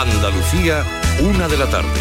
[0.00, 0.82] Andalucía,
[1.22, 2.00] una de la tarde.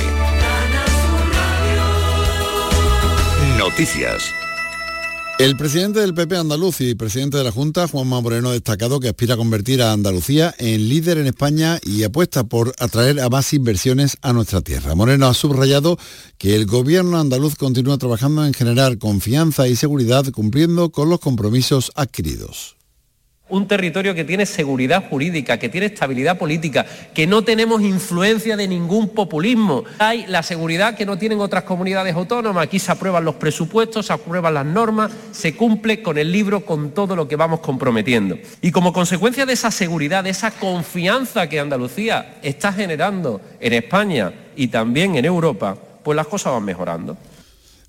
[3.57, 4.33] Noticias.
[5.37, 9.09] El presidente del PP andaluz y presidente de la Junta, Juanma Moreno, ha destacado que
[9.09, 13.51] aspira a convertir a Andalucía en líder en España y apuesta por atraer a más
[13.51, 14.95] inversiones a nuestra tierra.
[14.95, 15.97] Moreno ha subrayado
[16.37, 21.91] que el gobierno andaluz continúa trabajando en generar confianza y seguridad cumpliendo con los compromisos
[21.95, 22.78] adquiridos
[23.49, 28.67] un territorio que tiene seguridad jurídica, que tiene estabilidad política, que no tenemos influencia de
[28.67, 29.83] ningún populismo.
[29.97, 32.63] Hay la seguridad que no tienen otras comunidades autónomas.
[32.63, 36.91] Aquí se aprueban los presupuestos, se aprueban las normas, se cumple con el libro, con
[36.91, 38.37] todo lo que vamos comprometiendo.
[38.61, 44.31] Y como consecuencia de esa seguridad, de esa confianza que Andalucía está generando en España
[44.55, 47.17] y también en Europa, pues las cosas van mejorando.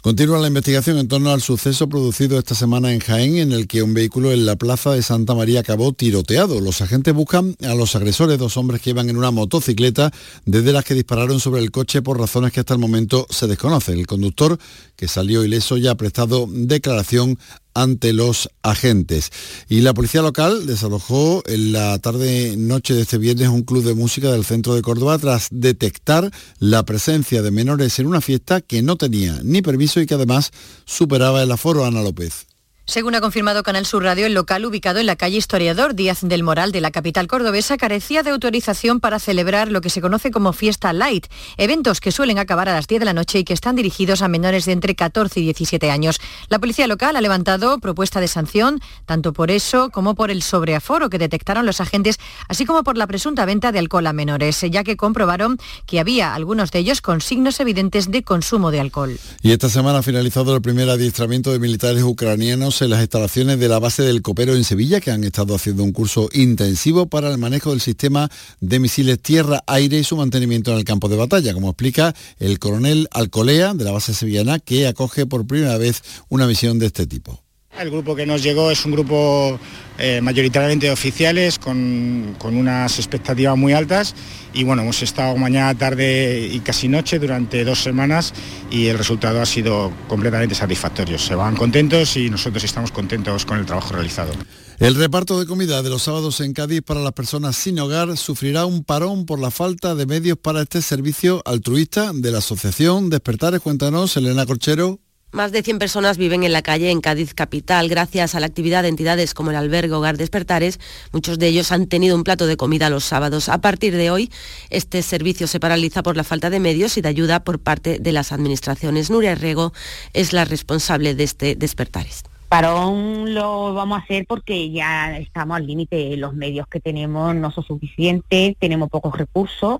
[0.02, 3.82] Continúa la investigación en torno al suceso producido esta semana en Jaén, en el que
[3.82, 6.58] un vehículo en la plaza de Santa María acabó tiroteado.
[6.58, 10.10] Los agentes buscan a los agresores, dos hombres que iban en una motocicleta,
[10.46, 13.98] desde las que dispararon sobre el coche por razones que hasta el momento se desconocen.
[13.98, 14.58] El conductor,
[14.96, 17.38] que salió ileso, ya ha prestado declaración
[17.74, 19.30] ante los agentes.
[19.68, 24.30] Y la policía local desalojó en la tarde-noche de este viernes un club de música
[24.32, 28.96] del centro de Córdoba tras detectar la presencia de menores en una fiesta que no
[28.96, 30.50] tenía ni permiso y que además
[30.84, 32.49] superaba el aforo Ana López.
[32.90, 36.42] Según ha confirmado Canal Sur Radio, el local ubicado en la calle Historiador Díaz del
[36.42, 40.52] Moral de la capital cordobesa carecía de autorización para celebrar lo que se conoce como
[40.52, 43.76] Fiesta Light, eventos que suelen acabar a las 10 de la noche y que están
[43.76, 46.20] dirigidos a menores de entre 14 y 17 años.
[46.48, 51.10] La policía local ha levantado propuesta de sanción, tanto por eso como por el sobreaforo
[51.10, 52.18] que detectaron los agentes,
[52.48, 56.34] así como por la presunta venta de alcohol a menores, ya que comprobaron que había
[56.34, 59.16] algunos de ellos con signos evidentes de consumo de alcohol.
[59.42, 63.68] Y esta semana ha finalizado el primer adiestramiento de militares ucranianos en las instalaciones de
[63.68, 67.38] la base del Copero en Sevilla, que han estado haciendo un curso intensivo para el
[67.38, 68.30] manejo del sistema
[68.60, 73.08] de misiles tierra-aire y su mantenimiento en el campo de batalla, como explica el coronel
[73.12, 77.42] Alcolea de la base sevillana, que acoge por primera vez una misión de este tipo.
[77.80, 79.58] El grupo que nos llegó es un grupo
[79.96, 84.14] eh, mayoritariamente oficiales con, con, unas expectativas muy altas
[84.52, 88.34] y bueno, hemos estado mañana, tarde y casi noche durante dos semanas
[88.70, 91.18] y el resultado ha sido completamente satisfactorio.
[91.18, 94.32] Se van contentos y nosotros estamos contentos con el trabajo realizado.
[94.78, 98.66] El reparto de comida de los sábados en Cádiz para las personas sin hogar sufrirá
[98.66, 103.60] un parón por la falta de medios para este servicio altruista de la Asociación Despertares.
[103.60, 105.00] Cuéntanos, Elena Corchero.
[105.32, 107.88] Más de 100 personas viven en la calle en Cádiz capital.
[107.88, 110.80] Gracias a la actividad de entidades como el albergue Hogar Despertares,
[111.12, 113.48] muchos de ellos han tenido un plato de comida los sábados.
[113.48, 114.28] A partir de hoy,
[114.70, 118.12] este servicio se paraliza por la falta de medios y de ayuda por parte de
[118.12, 119.08] las administraciones.
[119.08, 119.72] Nuria Rego
[120.14, 122.24] es la responsable de este Despertares.
[122.48, 126.16] Parón lo vamos a hacer porque ya estamos al límite.
[126.16, 129.78] Los medios que tenemos no son suficientes, tenemos pocos recursos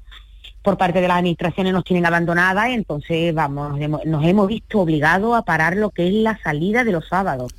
[0.62, 5.43] por parte de las administraciones nos tienen abandonadas, entonces vamos, nos hemos visto obligados a
[5.43, 7.54] parar lo que es la salida de los sábados.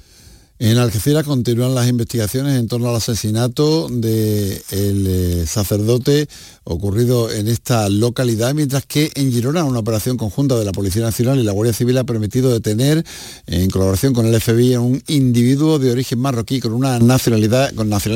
[0.63, 4.61] En Algeciras continúan las investigaciones en torno al asesinato del
[5.07, 6.27] eh, sacerdote
[6.63, 11.39] ocurrido en esta localidad, mientras que en Girona una operación conjunta de la Policía Nacional
[11.39, 13.03] y la Guardia Civil ha permitido detener,
[13.47, 17.72] en colaboración con el FBI, a un individuo de origen marroquí con una nacionalidad,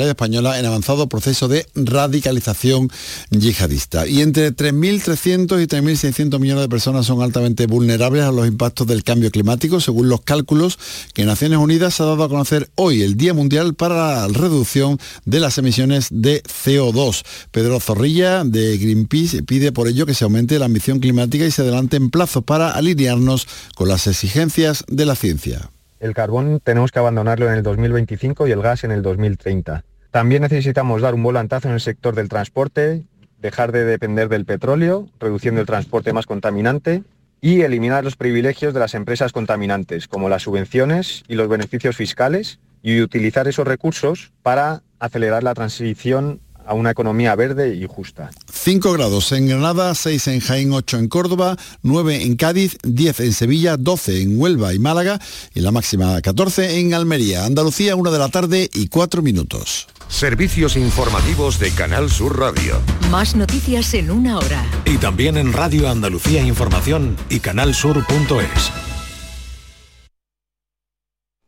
[0.07, 2.91] española en avanzado proceso de radicalización
[3.31, 4.05] yihadista.
[4.05, 9.03] Y entre 3.300 y 3.600 millones de personas son altamente vulnerables a los impactos del
[9.03, 10.77] cambio climático, según los cálculos
[11.15, 15.39] que Naciones Unidas ha dado a conocer hoy, el Día Mundial para la Reducción de
[15.39, 17.23] las Emisiones de CO2.
[17.49, 21.61] Pedro Zorrilla de Greenpeace pide por ello que se aumente la ambición climática y se
[21.61, 25.69] adelanten plazos para alinearnos con las exigencias de la ciencia.
[26.01, 29.85] El carbón tenemos que abandonarlo en el 2025 y el gas en el 2030.
[30.11, 33.05] También necesitamos dar un volantazo en el sector del transporte,
[33.39, 37.01] dejar de depender del petróleo, reduciendo el transporte más contaminante
[37.45, 42.57] y eliminar los privilegios de las empresas contaminantes, como las subvenciones y los beneficios fiscales,
[42.81, 48.29] y utilizar esos recursos para acelerar la transición a una economía verde y justa.
[48.51, 53.33] 5 grados en Granada, 6 en Jaén, 8 en Córdoba, 9 en Cádiz, 10 en
[53.33, 55.19] Sevilla, 12 en Huelva y Málaga
[55.53, 57.45] y la máxima 14 en Almería.
[57.45, 59.87] Andalucía, 1 de la tarde y 4 minutos.
[60.07, 62.79] Servicios informativos de Canal Sur Radio.
[63.09, 64.63] Más noticias en una hora.
[64.85, 68.94] Y también en Radio Andalucía Información y canalsur.es.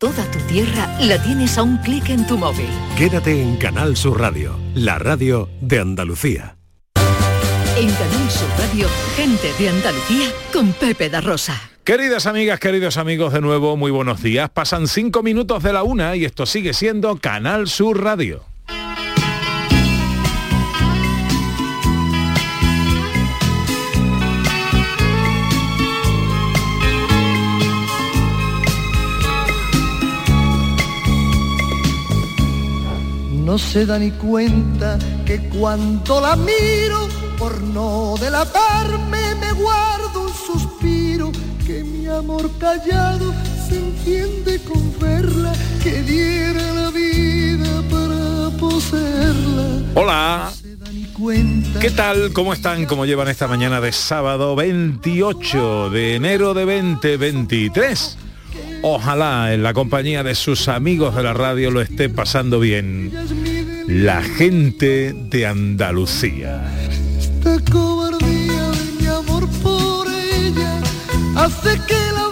[0.00, 2.68] Toda tu tierra la tienes a un clic en tu móvil.
[2.96, 6.56] Quédate en Canal Sur Radio, la radio de Andalucía.
[7.76, 8.86] En Canal Sur Radio,
[9.16, 11.60] gente de Andalucía con Pepe da Rosa.
[11.82, 14.48] Queridas amigas, queridos amigos, de nuevo, muy buenos días.
[14.50, 18.44] Pasan cinco minutos de la una y esto sigue siendo Canal Sur Radio.
[33.48, 37.08] No se da ni cuenta que cuando la miro,
[37.38, 41.32] por no delatarme, me guardo un suspiro,
[41.66, 43.32] que mi amor callado
[43.66, 49.82] se entiende con verla, que diera la vida para poseerla.
[49.94, 50.52] Hola.
[51.80, 52.34] ¿Qué tal?
[52.34, 52.84] ¿Cómo están?
[52.84, 58.18] ¿Cómo llevan esta mañana de sábado 28 de enero de 2023?
[58.82, 63.12] Ojalá en la compañía de sus amigos de la radio lo esté pasando bien.
[63.86, 66.62] La gente de Andalucía.
[67.18, 70.80] Esta cobardía de mi amor por ella
[71.36, 72.27] hace que la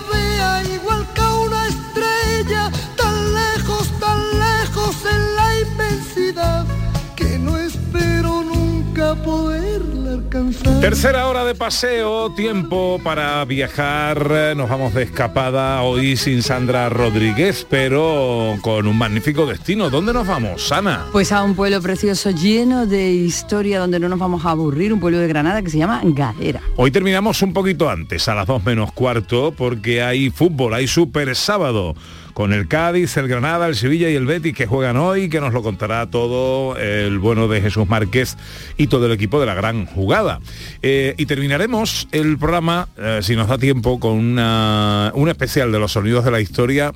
[10.81, 14.55] Tercera hora de paseo, tiempo para viajar.
[14.57, 19.91] Nos vamos de escapada hoy sin Sandra Rodríguez, pero con un magnífico destino.
[19.91, 21.07] ¿Dónde nos vamos, Ana?
[21.11, 25.01] Pues a un pueblo precioso lleno de historia donde no nos vamos a aburrir, un
[25.01, 26.61] pueblo de Granada que se llama Gadera.
[26.77, 31.35] Hoy terminamos un poquito antes, a las 2 menos cuarto, porque hay fútbol, hay super
[31.35, 31.97] sábado
[32.37, 35.55] con el Cádiz, el Granada, el Sevilla y el Betis que juegan hoy, que nos
[35.55, 38.37] lo contará todo el bueno de Jesús Márquez
[38.77, 40.41] y todo el equipo de la gran jugada.
[40.83, 45.79] Eh, y terminaremos el programa, eh, si nos da tiempo, con una, un especial de
[45.79, 46.93] los sonidos de la historia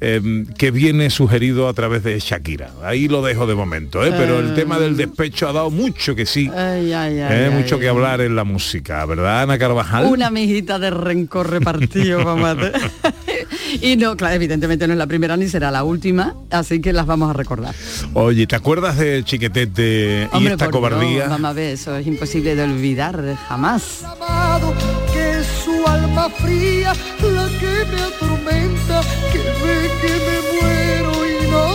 [0.00, 2.70] eh, que viene sugerido a través de Shakira.
[2.84, 4.12] Ahí lo dejo de momento, ¿eh?
[4.16, 7.78] pero el tema del despecho ha dado mucho que sí, Ay, ay, ay, ay, mucho
[7.78, 10.04] que hablar en la música, ¿verdad, Ana Carvajal?
[10.04, 12.74] Una mijita de rencor repartido, hacer.
[13.80, 17.06] y no, claro, evidentemente no es la primera ni será la última, así que las
[17.06, 17.74] vamos a recordar.
[18.14, 21.08] Oye, ¿te acuerdas de Chiquetete y Hombre, esta por cobardía?
[21.08, 24.04] Dios, vamos a ver, eso es imposible de olvidar jamás.
[24.04, 24.74] amado,
[25.12, 26.92] que es su alma fría
[27.22, 29.02] la que me atormenta,
[29.32, 31.66] que ve que me muero y no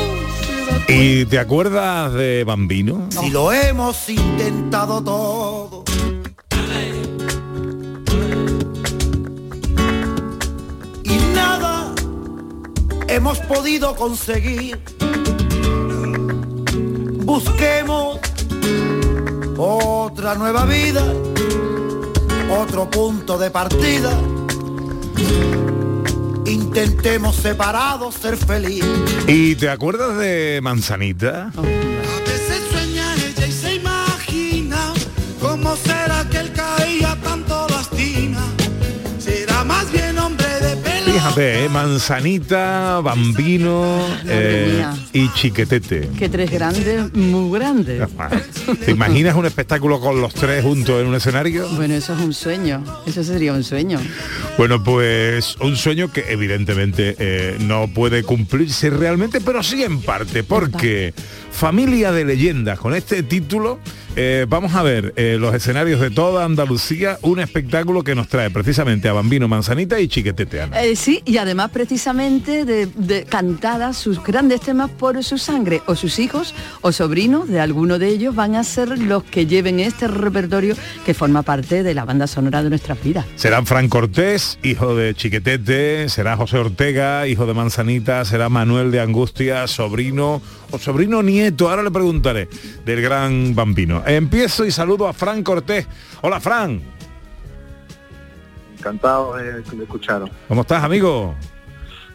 [0.41, 3.07] se da ¿Y te acuerdas de Bambino?
[3.09, 5.90] Si lo hemos intentado todo.
[13.11, 14.79] Hemos podido conseguir.
[17.23, 18.19] Busquemos
[19.57, 21.03] otra nueva vida,
[22.49, 24.11] otro punto de partida.
[26.45, 28.83] Intentemos separados ser feliz.
[29.27, 31.51] ¿Y te acuerdas de Manzanita?
[31.57, 31.80] Oh.
[41.37, 41.67] ¿Eh?
[41.71, 44.83] Manzanita, Bambino eh,
[45.13, 46.09] y Chiquetete.
[46.17, 48.07] Que tres grandes, muy grandes.
[48.85, 51.67] ¿Te imaginas un espectáculo con los tres juntos en un escenario?
[51.69, 53.99] Bueno, eso es un sueño, eso sería un sueño.
[54.57, 60.43] Bueno, pues un sueño que evidentemente eh, no puede cumplirse realmente, pero sí en parte,
[60.43, 61.13] porque
[61.51, 63.79] Familia de Leyendas, con este título,
[64.15, 68.49] eh, vamos a ver eh, los escenarios de toda Andalucía, un espectáculo que nos trae
[68.49, 70.81] precisamente a Bambino, Manzanita y Chiquetete, Ana.
[70.81, 75.95] Eh, sí, y además precisamente de, de cantadas sus grandes temas por su sangre, o
[75.95, 80.07] sus hijos o sobrinos de alguno de ellos van a ser los que lleven este
[80.07, 80.75] repertorio
[81.05, 83.25] que forma parte de la banda sonora de nuestras vidas.
[83.35, 88.99] Serán Fran Cortés, hijo de Chiquetete, será José Ortega, hijo de Manzanita, será Manuel de
[88.99, 92.47] Angustia, sobrino o sobrino nieto, ahora le preguntaré,
[92.85, 94.03] del gran bambino.
[94.05, 95.87] Empiezo y saludo a Fran Cortés.
[96.21, 96.81] Hola Fran,
[98.77, 100.31] Encantado de que me escucharon.
[100.47, 101.35] ¿cómo estás amigo?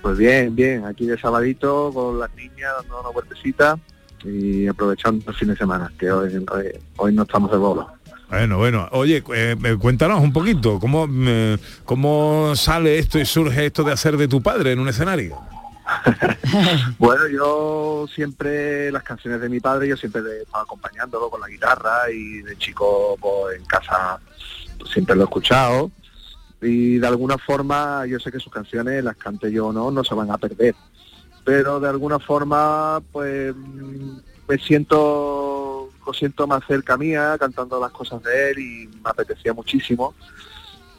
[0.03, 3.79] Pues bien, bien, aquí de sabadito con las niñas dando una vueltecita
[4.25, 6.65] y aprovechando el fin de semana, que hoy, hoy,
[6.97, 7.87] hoy no estamos de bola.
[8.29, 13.67] Bueno, bueno, oye, eh, eh, cuéntanos un poquito, ¿cómo, eh, ¿cómo sale esto y surge
[13.67, 15.39] esto de hacer de tu padre en un escenario?
[16.99, 22.11] Bueno, yo siempre, las canciones de mi padre, yo siempre estaba acompañándolo con la guitarra
[22.11, 24.19] y de chico pues, en casa
[24.79, 25.91] pues, siempre lo he escuchado
[26.61, 30.03] y de alguna forma yo sé que sus canciones, las cante yo o no, no
[30.03, 30.75] se van a perder.
[31.45, 34.17] Pero de alguna forma pues mm,
[34.49, 39.53] me siento, lo siento más cerca mía cantando las cosas de él y me apetecía
[39.53, 40.15] muchísimo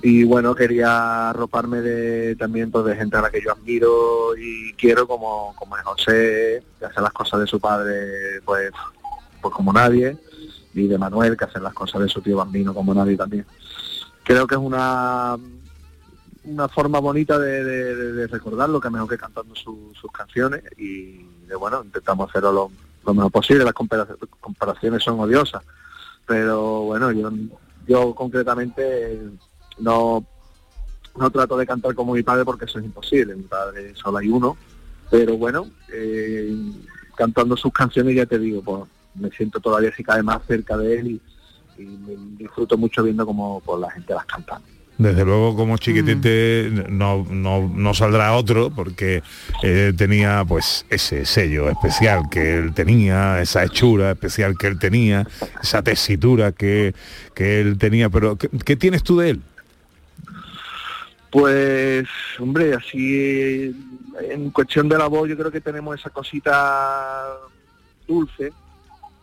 [0.01, 4.73] y bueno quería arroparme de también pues, de gente a la que yo admiro y
[4.73, 8.71] quiero como como es José que hace las cosas de su padre pues
[9.41, 10.15] pues como nadie
[10.73, 13.45] y de Manuel que hace las cosas de su tío Bambino como nadie también.
[14.23, 15.35] Creo que es una
[16.43, 21.23] una forma bonita de, de- de- recordarlo que mejor que cantando su- sus canciones y
[21.47, 22.71] de bueno intentamos hacerlo lo,
[23.05, 23.63] lo mejor posible.
[23.65, 24.07] Las compara-
[24.39, 25.63] comparaciones son odiosas
[26.27, 27.31] pero bueno yo
[27.87, 29.19] yo concretamente
[29.79, 30.25] no
[31.17, 34.29] no trato de cantar como mi padre porque eso es imposible mi padre solo hay
[34.29, 34.55] uno
[35.09, 36.55] pero bueno eh,
[37.17, 38.83] cantando sus canciones, ya te digo, pues
[39.15, 43.25] me siento todavía si cae más cerca de él y, y me disfruto mucho viendo
[43.25, 44.61] cómo pues, la gente las canta.
[44.99, 49.21] Desde luego como chiquitete no, no, no saldrá otro porque
[49.61, 55.27] eh, tenía pues ese sello especial que él tenía, esa hechura especial que él tenía,
[55.61, 56.95] esa tesitura que,
[57.35, 58.09] que él tenía.
[58.09, 59.41] Pero ¿qué, qué tienes tú de él?
[61.29, 62.07] Pues,
[62.39, 63.75] hombre, así
[64.21, 67.27] en cuestión de la voz yo creo que tenemos esa cosita
[68.07, 68.53] dulce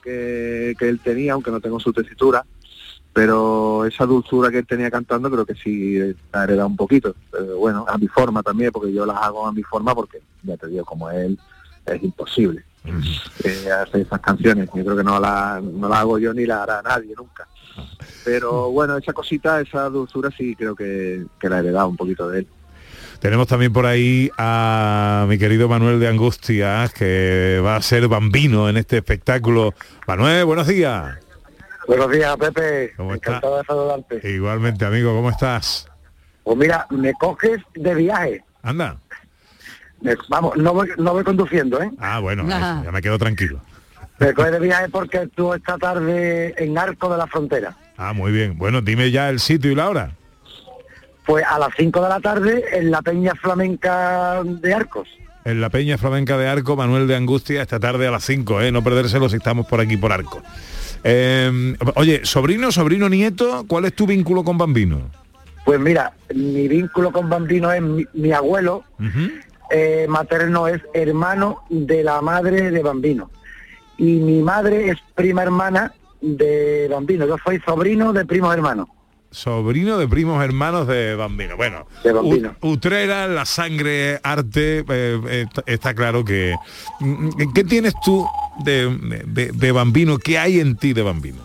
[0.03, 2.45] que, que él tenía, aunque no tengo su tesitura,
[3.13, 5.99] pero esa dulzura que él tenía cantando creo que sí
[6.33, 7.15] la heredado un poquito.
[7.31, 10.57] Pero bueno, a mi forma también, porque yo las hago a mi forma, porque ya
[10.57, 11.39] te digo, como él
[11.87, 12.65] es imposible
[13.45, 14.69] eh, hacer esas canciones.
[14.75, 17.47] Yo creo que no la, no la hago yo ni la hará nadie nunca.
[18.25, 22.29] Pero bueno, esa cosita, esa dulzura sí creo que, que la he heredado un poquito
[22.29, 22.47] de él.
[23.21, 28.69] Tenemos también por ahí a mi querido Manuel de Angustias, que va a ser bambino
[28.69, 29.73] en este espectáculo.
[30.07, 31.17] Manuel, buenos días.
[31.87, 32.93] Buenos días, Pepe.
[32.97, 33.31] ¿Cómo está?
[33.31, 34.31] Encantado de saludarte.
[34.31, 35.87] Igualmente, amigo, ¿cómo estás?
[36.43, 38.45] Pues mira, me coges de viaje.
[38.63, 38.99] Anda.
[40.03, 41.91] Me- vamos, no voy, no voy conduciendo, ¿eh?
[41.99, 42.83] Ah, bueno, Ah.
[42.85, 43.61] ya me quedo tranquilo.
[44.19, 47.77] Me coges de viaje porque estuve esta tarde en Arco de la Frontera.
[47.97, 48.57] Ah, muy bien.
[48.57, 50.13] Bueno, dime ya el sitio y la hora.
[51.27, 55.09] Pues a las 5 de la tarde en la Peña Flamenca de Arcos.
[55.45, 58.73] En la Peña Flamenca de Arco, Manuel de Angustia, esta tarde a las 5, ¿eh?
[58.73, 60.43] No perdérselo si estamos por aquí por Arco.
[61.03, 65.11] Eh, oye, sobrino, sobrino, nieto, ¿cuál es tu vínculo con Bambino?
[65.65, 68.85] Pues mira, mi vínculo con Bambino es mi, mi abuelo
[69.71, 73.31] eh, materno es hermano de la madre de Bambino.
[73.99, 77.27] Y mi madre es prima hermana de Bambino.
[77.27, 78.89] Yo soy sobrino de primos hermanos.
[79.31, 81.57] Sobrino de primos hermanos de Bambino.
[81.57, 82.55] Bueno, De Bambino.
[82.63, 86.55] Utrera, la sangre, arte, eh, eh, está- claro que...
[87.01, 88.25] mm, ¿Qué tienes tú
[88.65, 88.97] de,
[89.27, 90.19] de- de Bambino?
[90.19, 91.43] ¿Qué hay en ti de Bambino?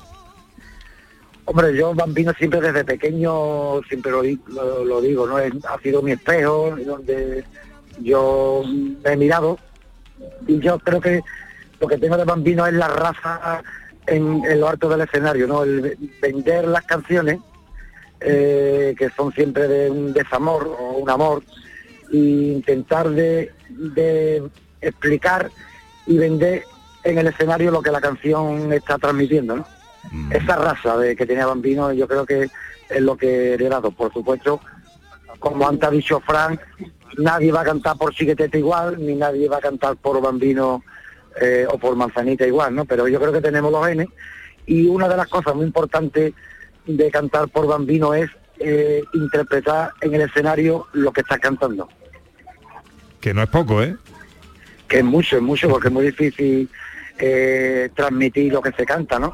[1.46, 4.22] Hombre, yo Bambino siempre desde pequeño, siempre lo,
[4.54, 5.38] lo- lo digo, ¿no?
[5.38, 7.44] Ha sido mi espejo, donde
[8.02, 8.62] yo
[9.04, 9.58] me he mirado.
[10.48, 11.22] Y yo creo que
[11.80, 13.62] lo que tengo de Bambino es la raza
[14.06, 15.64] en, en lo alto del escenario, ¿no?
[15.64, 17.40] El ve- vender las canciones,
[18.22, 21.44] eh, que son siempre de un desamor o un amor,
[22.12, 24.44] e intentar de, de
[24.82, 25.52] explicar
[26.08, 26.64] y vender
[27.04, 29.66] en el escenario lo que la canción está transmitiendo, ¿no?
[30.32, 32.50] Esa raza de que tenía Bambino yo creo que
[32.90, 33.92] es lo que he heredado.
[33.92, 34.60] Por supuesto,
[35.40, 36.60] como antes ha dicho Frank,
[37.18, 40.84] nadie va a cantar por Chiquetete igual, ni nadie va a cantar por Bambino
[41.42, 42.86] eh, o por Manzanita igual, ¿no?
[42.86, 44.08] Pero yo creo que tenemos los genes
[44.66, 46.34] y una de las cosas muy importantes
[46.86, 51.88] de cantar por Bambino es eh, interpretar en el escenario lo que estás cantando.
[53.22, 53.96] Que no es poco, ¿eh?
[54.88, 56.68] que es mucho, es mucho, porque es muy difícil
[57.20, 59.34] eh, transmitir lo que se canta, ¿no?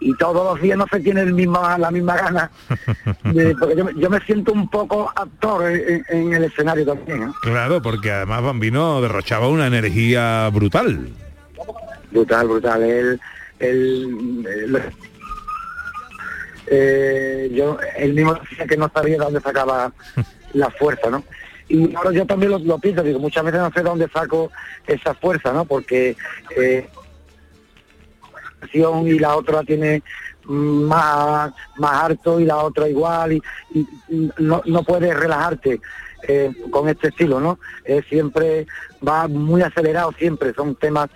[0.00, 2.50] Y todos los días no se tiene el misma, la misma gana,
[3.24, 7.20] de- porque yo, me- yo me siento un poco actor en, en el escenario también,
[7.26, 7.34] ¿no?
[7.42, 11.08] Claro, porque además Bambino derrochaba una energía brutal.
[12.10, 12.82] Brutal, brutal.
[12.82, 13.20] Él,
[13.58, 14.82] él, él-
[16.70, 19.90] eh, yo, él mismo decía que no sabía de dónde sacaba
[20.52, 21.24] la fuerza, ¿no?
[21.68, 24.50] Y ahora yo también lo, lo pienso, digo, muchas veces no sé de dónde saco
[24.86, 25.64] esa fuerza, ¿no?
[25.64, 26.16] Porque
[26.56, 26.88] eh,
[28.72, 30.02] y la otra tiene
[30.44, 33.42] más más alto y la otra igual y
[34.38, 35.80] no, no puedes relajarte
[36.26, 37.58] eh, con este estilo, ¿no?
[37.84, 38.66] Eh, siempre
[39.06, 41.08] va muy acelerado, siempre son temas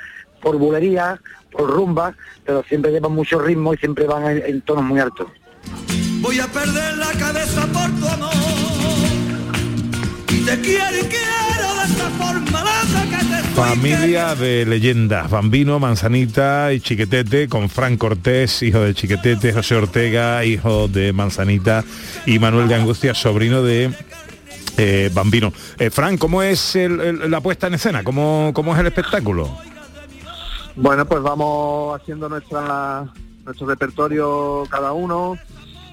[0.43, 1.21] por bulería,
[1.51, 5.29] por rumba, pero siempre llevan mucho ritmo y siempre van en, en tonos muy altos.
[6.21, 8.31] Voy a perder la cabeza por tu amor.
[10.29, 15.31] Y te quiero y quiero de esta forma loca que te estoy Familia de leyendas,
[15.31, 21.85] Bambino, Manzanita y Chiquetete, con Fran Cortés, hijo de Chiquetete, José Ortega, hijo de Manzanita,
[22.27, 23.93] y Manuel de Angustia, sobrino de
[24.79, 25.53] eh, Bambino.
[25.79, 28.03] Eh, Fran, ¿cómo es el- el- la puesta en escena?
[28.03, 29.55] ¿Cómo, ¿Cómo es el espectáculo?
[30.77, 33.13] Bueno, pues vamos haciendo nuestra
[33.45, 35.37] nuestro repertorio cada uno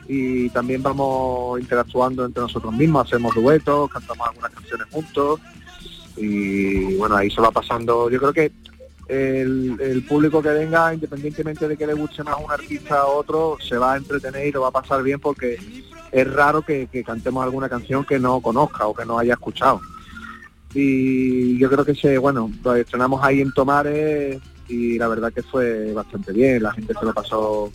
[0.08, 5.40] y también vamos interactuando entre nosotros mismos, hacemos duetos, cantamos algunas canciones juntos
[6.18, 8.10] y bueno, ahí se va pasando.
[8.10, 8.52] Yo creo que
[9.08, 13.78] el, público que venga, independientemente de que le guste más un artista o otro, se
[13.78, 15.58] va a entretener y lo va a pasar bien porque
[16.12, 19.82] es raro que, cantemos alguna canción que no conozca o que no haya escuchado.
[20.74, 25.44] Y yo creo que se, bueno, lo estrenamos ahí en Tomares y la verdad que
[25.44, 27.72] fue bastante bien, la gente se lo pasó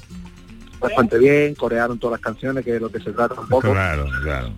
[0.80, 3.72] bastante bien, corearon todas las canciones, que es lo que se trata un poco.
[3.72, 4.50] Claro, claro.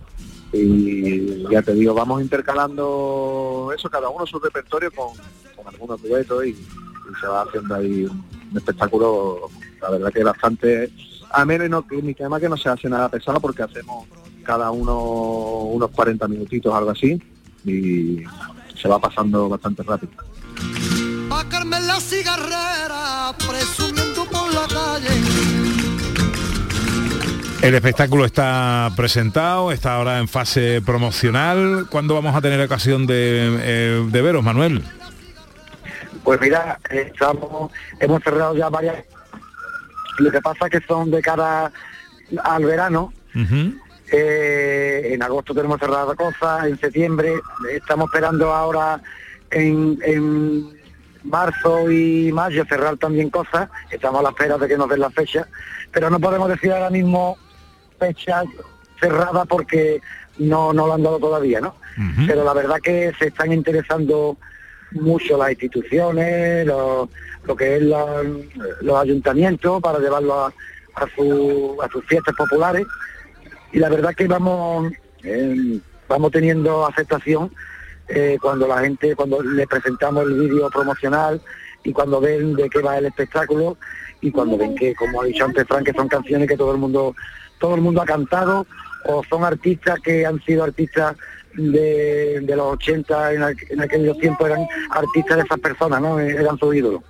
[0.53, 5.09] Y ya te digo, vamos intercalando eso, cada uno su repertorio con,
[5.55, 9.49] con algunos duetos y, y se va haciendo ahí un espectáculo,
[9.81, 10.91] la verdad que bastante
[11.31, 14.07] ameno y no, ni que además que no se hace nada pesado porque hacemos
[14.43, 14.97] cada uno
[15.63, 17.21] unos 40 minutitos, algo así,
[17.65, 18.23] y
[18.79, 20.13] se va pasando bastante rápido.
[21.49, 25.09] Carmen la cigarrera, presumiendo por la calle.
[27.61, 31.87] El espectáculo está presentado, está ahora en fase promocional.
[31.89, 34.83] ¿Cuándo vamos a tener ocasión de, eh, de veros, Manuel?
[36.23, 39.03] Pues mira, estamos, hemos cerrado ya varias.
[40.19, 41.71] Lo que pasa es que son de cara
[42.43, 43.13] al verano.
[44.11, 47.33] Eh, en agosto tenemos cerrada cosas, en septiembre
[47.71, 49.01] estamos esperando ahora
[49.51, 50.76] en, en
[51.27, 53.69] marzo y mayo cerrar también cosas.
[53.91, 55.47] Estamos a la espera de que nos den la fecha,
[55.91, 57.37] pero no podemos decir ahora mismo
[57.99, 58.43] fecha
[58.99, 60.01] cerrada porque
[60.37, 61.75] no, no lo han dado todavía, ¿no?
[62.27, 64.37] Pero la verdad que se están interesando
[64.91, 67.09] mucho las instituciones, lo,
[67.43, 68.23] lo que es la-
[68.81, 70.47] los ayuntamientos para llevarlo a,
[70.95, 72.85] a, su- a sus fiestas populares
[73.73, 74.91] y la verdad que vamos
[75.23, 77.51] eh, vamos teniendo aceptación
[78.09, 81.41] eh, cuando la gente cuando le presentamos el vídeo promocional
[81.83, 83.77] y cuando ven de qué va el espectáculo
[84.21, 86.77] y cuando ven que como ha dicho antes Frank que son canciones que todo el
[86.77, 87.15] mundo
[87.59, 88.65] todo el mundo ha cantado
[89.05, 91.15] o son artistas que han sido artistas
[91.53, 96.75] de, los 80 en, en aquellos tiempos eran artistas de esas personas no eran sus
[96.75, 97.01] ídolos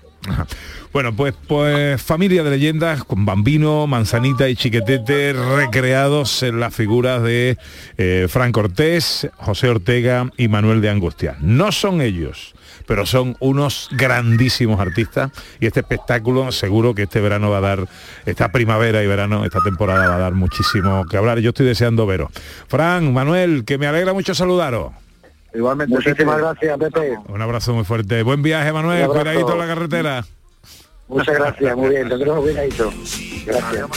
[0.97, 7.21] Bueno, pues, pues familia de leyendas con Bambino, Manzanita y Chiquetete recreados en las figuras
[7.21, 7.55] de
[7.99, 11.37] eh, Fran Cortés, José Ortega y Manuel de Angustia.
[11.39, 12.55] No son ellos,
[12.87, 17.87] pero son unos grandísimos artistas y este espectáculo seguro que este verano va a dar,
[18.25, 21.37] esta primavera y verano, esta temporada va a dar muchísimo que hablar.
[21.37, 22.31] Yo estoy deseando veros.
[22.69, 24.93] Fran, Manuel, que me alegra mucho saludaros.
[25.53, 25.93] Igualmente.
[25.93, 28.23] muchísimas gracias Pepe Un abrazo muy fuerte.
[28.23, 29.03] Buen viaje, Manuel.
[29.07, 29.21] Un abrazo.
[29.21, 30.25] Cuidadito en la carretera.
[31.07, 32.69] Muchas gracias muy bien tendremos bien ahí
[33.45, 33.87] gracias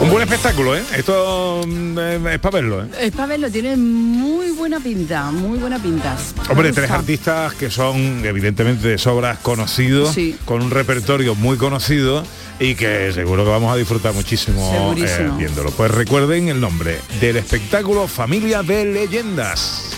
[0.00, 0.82] Un buen espectáculo, ¿eh?
[0.96, 2.88] Esto mm, eh, es para verlo, ¿eh?
[3.00, 6.16] Es para verlo, tiene muy buena pinta, muy buena pinta.
[6.48, 10.36] Hombre, tres artistas que son evidentemente de sobras conocidos, Sí.
[10.44, 12.22] con un repertorio muy conocido
[12.58, 15.70] y que seguro que vamos a disfrutar muchísimo eh, viéndolo.
[15.70, 19.96] Pues recuerden el nombre del espectáculo Familia de Leyendas.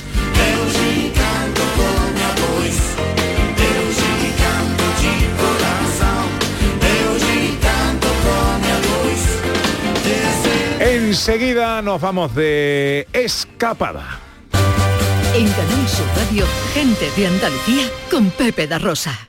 [10.81, 14.21] Enseguida nos vamos de escapada.
[15.35, 16.44] En Canal Sur Radio,
[16.75, 19.29] gente de Andalucía con Pepe da Rosa.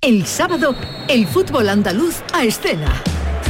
[0.00, 0.76] El sábado,
[1.08, 3.02] el fútbol andaluz a escena.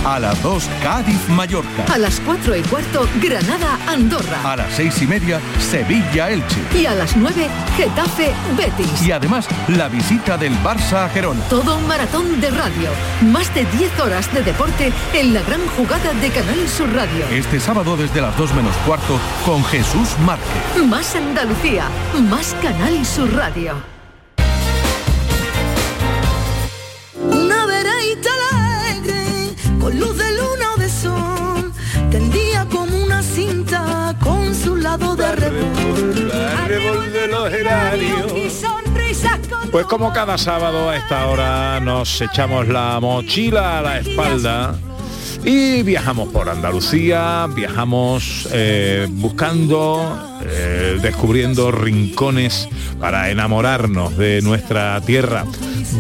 [0.03, 1.85] A las 2, Cádiz, Mallorca.
[1.93, 4.53] A las 4 y cuarto, Granada, Andorra.
[4.53, 6.57] A las seis y media, Sevilla, Elche.
[6.75, 9.07] Y a las 9, Getafe, Betis.
[9.07, 11.45] Y además, la visita del Barça a Gerona.
[11.51, 12.89] Todo un maratón de radio.
[13.31, 17.27] Más de 10 horas de deporte en la gran jugada de Canal Sur Radio.
[17.31, 20.83] Este sábado desde las 2 menos cuarto con Jesús Márquez.
[20.87, 21.91] Más Andalucía,
[22.31, 23.98] más Canal Sur Radio.
[29.99, 31.73] Luz de luna o de sol,
[32.11, 36.29] tendía como una cinta con su lado de revol.
[38.35, 43.83] Y sonrisas con Pues como cada sábado a esta hora nos echamos la mochila a
[43.83, 44.75] la espalda
[45.45, 52.69] y viajamos por Andalucía, viajamos eh, buscando, eh, descubriendo rincones
[53.01, 55.45] para enamorarnos de nuestra tierra.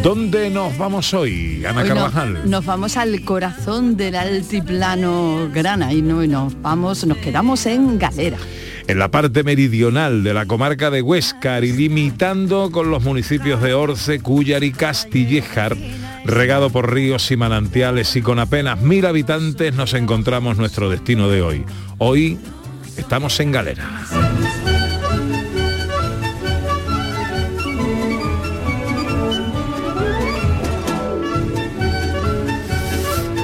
[0.03, 2.51] ¿Dónde nos vamos hoy, Ana Hoy no- Carvajal?
[2.51, 7.99] nos vamos al corazón del altiplano grana y no, y nos vamos, nos quedamos en
[7.99, 8.38] Galera.
[8.87, 13.75] en la parte meridional de la comarca de Huéscar y limitando con los municipios de
[13.75, 15.77] Orce, Cúllar y Castillejar,
[16.29, 21.43] regado por ríos y manantiales y con apenas mil habitantes nos encontramos nuestro destino de
[21.43, 21.64] hoy.
[21.97, 22.38] Hoy
[22.97, 23.88] estamos en Galera.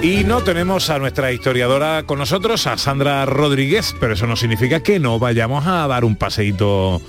[0.02, 4.80] Y no tenemos a nuestra historiadora con nosotros, a Sandra Rodríguez, pero eso no significa
[4.80, 7.00] que no vayamos a dar un paseíto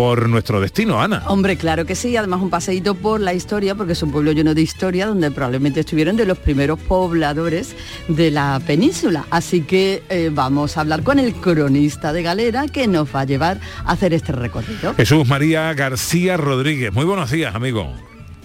[0.00, 1.24] por nuestro destino, Ana.
[1.26, 4.54] Hombre, claro que sí, además un paseíto por la historia, porque es un pueblo lleno
[4.54, 7.76] de historia donde probablemente estuvieron de los primeros pobladores
[8.08, 9.26] de la península.
[9.28, 13.24] Así que eh, vamos a hablar con el cronista de Galera que nos va a
[13.24, 14.94] llevar a hacer este recorrido.
[14.94, 16.94] Jesús María García Rodríguez.
[16.94, 17.92] Muy buenos días, amigo.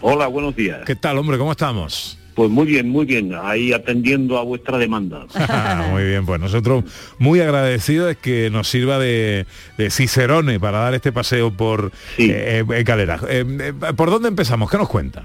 [0.02, 0.82] Hola, buenos días.
[0.86, 1.38] ¿Qué tal, hombre?
[1.38, 2.18] ¿Cómo estamos?
[2.36, 5.26] Pues muy bien, muy bien, ahí atendiendo a vuestra demanda.
[5.92, 6.84] muy bien, pues nosotros
[7.18, 9.46] muy agradecidos de que nos sirva de,
[9.78, 13.22] de cicerone para dar este paseo por eh, eh, Galera.
[13.30, 14.70] Eh, eh, ¿Por dónde empezamos?
[14.70, 15.24] ¿Qué nos cuenta?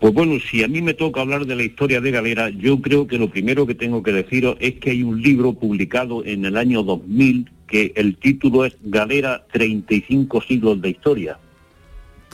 [0.00, 3.06] Pues bueno, si a mí me toca hablar de la historia de Galera, yo creo
[3.06, 6.56] que lo primero que tengo que deciros es que hay un libro publicado en el
[6.56, 11.38] año 2000 que el título es Galera 35 siglos de historia.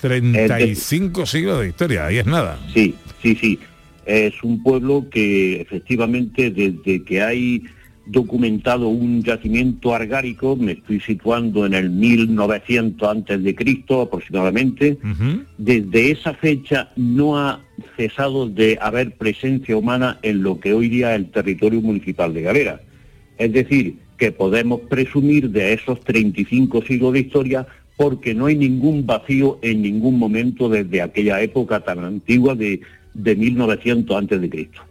[0.00, 2.58] 35 siglos de historia, ahí es nada.
[2.72, 3.58] Sí, sí, sí.
[4.06, 7.62] Es un pueblo que efectivamente desde que hay
[8.06, 14.98] documentado un yacimiento argárico, me estoy situando en el 1900 antes de Cristo aproximadamente,
[15.56, 17.60] desde esa fecha no ha
[17.96, 22.42] cesado de haber presencia humana en lo que hoy día es el territorio municipal de
[22.42, 22.80] Galera.
[23.38, 29.06] Es decir, que podemos presumir de esos 35 siglos de historia porque no hay ningún
[29.06, 32.80] vacío en ningún momento desde aquella época tan antigua de,
[33.14, 34.82] de 1900 antes de Cristo.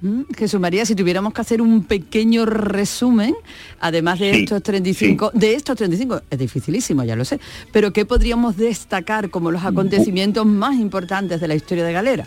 [0.00, 3.34] Mm, Jesús María, si tuviéramos que hacer un pequeño resumen,
[3.78, 7.38] además de Sí, estos 35, de estos 35, es dificilísimo, ya lo sé,
[7.70, 12.26] pero ¿qué podríamos destacar como los acontecimientos más importantes de la historia de Galera?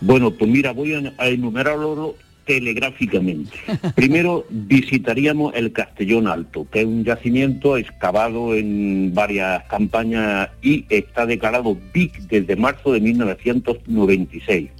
[0.00, 2.14] Bueno, pues mira, voy a, a enumerarlo
[2.46, 3.58] telegráficamente.
[3.94, 11.26] Primero visitaríamos el Castellón Alto, que es un yacimiento excavado en varias campañas y está
[11.26, 14.70] declarado BIC desde marzo de 1996.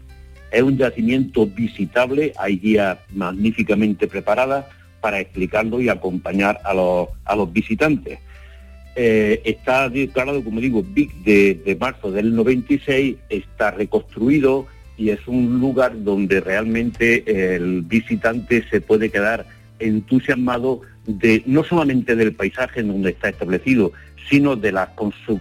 [0.53, 4.65] Es un yacimiento visitable, hay guías magníficamente preparadas
[5.01, 8.21] para explicarlo y acompañar a los, a los visitantes.
[8.95, 15.27] Eh, está declarado, como digo, BIC de, de marzo del 96, está reconstruido y es
[15.27, 19.47] un lugar donde realmente el visitante se puede quedar
[19.79, 23.93] entusiasmado de no solamente del paisaje en donde está establecido,
[24.29, 24.89] sino de las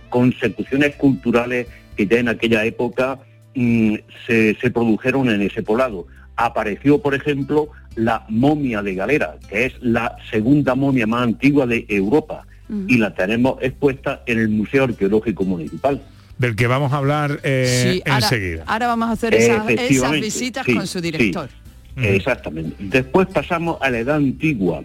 [0.10, 3.20] consecuciones culturales que ya en aquella época
[3.56, 3.96] mm,
[4.28, 6.08] se, se produjeron en ese poblado.
[6.36, 11.86] Apareció, por ejemplo, la momia de Galera, que es la segunda momia más antigua de
[11.88, 12.46] Europa,
[12.88, 16.02] y la tenemos expuesta en el Museo Arqueológico Municipal.
[16.38, 18.64] Del que vamos a hablar eh, Sí, enseguida.
[18.68, 21.12] ahora vamos a hacer esas, esas Efectivamente, visitas sí, con su sí.
[21.12, 21.50] director.
[21.98, 22.76] Exactamente.
[22.80, 24.84] Después pasamos a la edad antigua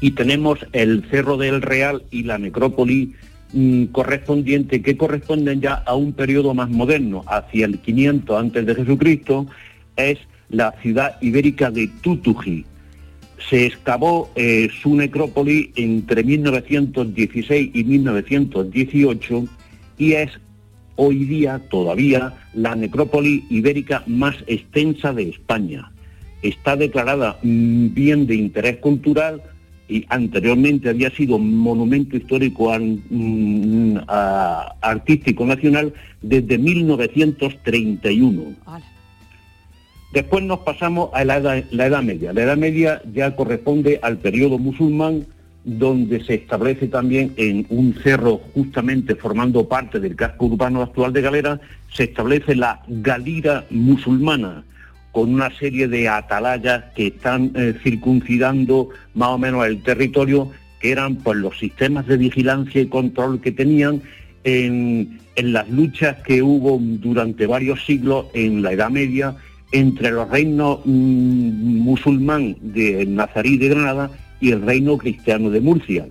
[0.00, 3.08] y tenemos el Cerro del Real y la necrópolis
[3.52, 8.74] mm, correspondiente que corresponden ya a un periodo más moderno, hacia el 500 antes de
[8.74, 9.46] Jesucristo,
[9.96, 10.18] es
[10.50, 12.66] la ciudad ibérica de Tutuji.
[13.48, 19.44] Se excavó eh, su necrópolis entre 1916 y 1918
[19.96, 20.30] y es
[20.98, 25.90] hoy día todavía la necrópolis ibérica más extensa de España.
[26.42, 29.40] Está declarada bien de interés cultural
[29.88, 38.54] y anteriormente había sido monumento histórico an- mm, a- artístico nacional desde 1931.
[40.12, 42.32] Después nos pasamos a la edad, la edad Media.
[42.32, 45.26] La Edad Media ya corresponde al periodo musulmán,
[45.68, 51.20] donde se establece también en un cerro justamente formando parte del casco urbano actual de
[51.20, 51.60] Galera,
[51.92, 54.64] se establece la Galira musulmana,
[55.12, 60.50] con una serie de atalayas que están eh, circuncidando más o menos el territorio,
[60.80, 64.00] que eran pues los sistemas de vigilancia y control que tenían
[64.44, 69.36] en, las luchas que hubo durante varios siglos en la Edad Media
[69.70, 76.06] entre los reinos mm, musulmán de Nazarí de Granada y el reino cristiano de Murcia.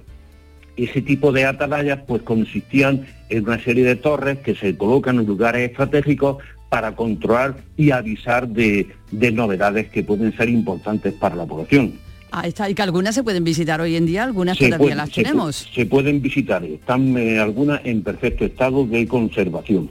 [0.75, 5.25] Ese tipo de atalayas pues consistían en una serie de torres que se colocan en
[5.25, 6.37] lugares estratégicos
[6.69, 11.93] para controlar y avisar de, de novedades que pueden ser importantes para la población.
[12.29, 15.09] Ahí está, y que algunas se pueden visitar hoy en día, algunas Se todavía las
[15.09, 15.69] se pu- tenemos.
[15.73, 19.89] Se, pueden visitar, están eh, algunas en perfecto estado de conservación.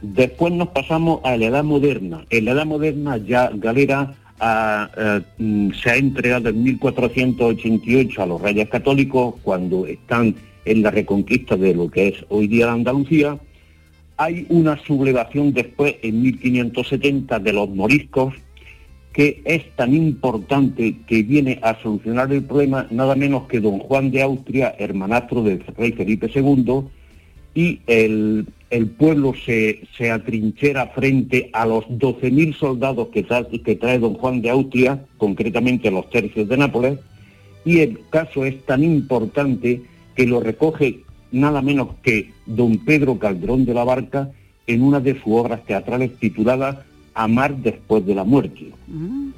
[0.00, 2.24] Después nos pasamos a la edad moderna.
[2.30, 8.40] En la edad moderna ya Galera eh, mm, se ha entregado en 1488 a los
[8.40, 13.38] reyes católicos cuando están en la reconquista de lo que es hoy día la Andalucía.
[14.16, 18.34] Hay una sublevación después en 1570 de los moriscos
[19.12, 24.10] que es tan importante que viene a solucionar el problema nada menos que don Juan
[24.10, 26.84] de Austria, hermanastro del rey Felipe II,
[27.58, 33.74] y el, el pueblo se, se, atrinchera frente a los 12.000 soldados que trae, que
[33.74, 37.00] trae don Juan de Austria, concretamente los tercios de Nápoles,
[37.64, 39.82] y el caso es tan importante
[40.14, 41.00] que lo recoge
[41.32, 44.30] nada menos que don Pedro Calderón de la Barca
[44.68, 48.70] en una de sus obras teatrales titulada Amar después de la muerte.
[48.86, 49.30] Mm.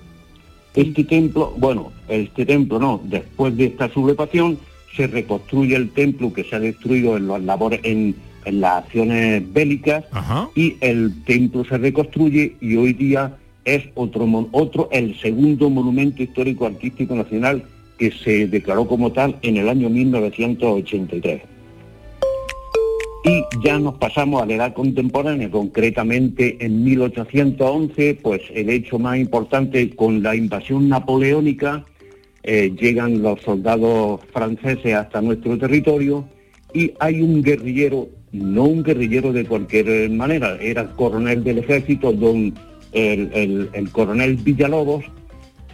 [0.74, 4.58] Este templo, bueno, este templo no, después de esta sublevación
[4.96, 8.14] se reconstruye el templo que se ha destruido en las labores, en,
[8.46, 10.04] las acciones bélicas
[10.54, 16.64] y el templo se reconstruye y hoy día es otro, otro, el segundo monumento histórico
[16.66, 17.62] artístico nacional
[17.98, 21.42] que se declaró como tal en el año 1983.
[23.22, 29.18] Y ya nos pasamos a la edad contemporánea, concretamente en 1811, pues el hecho más
[29.18, 31.84] importante con la invasión napoleónica,
[32.42, 36.26] eh, llegan los soldados franceses hasta nuestro territorio
[36.72, 42.54] y hay un guerrillero, no un guerrillero de cualquier manera, era coronel del ejército, don
[42.92, 45.04] el, el coronel Villalobos,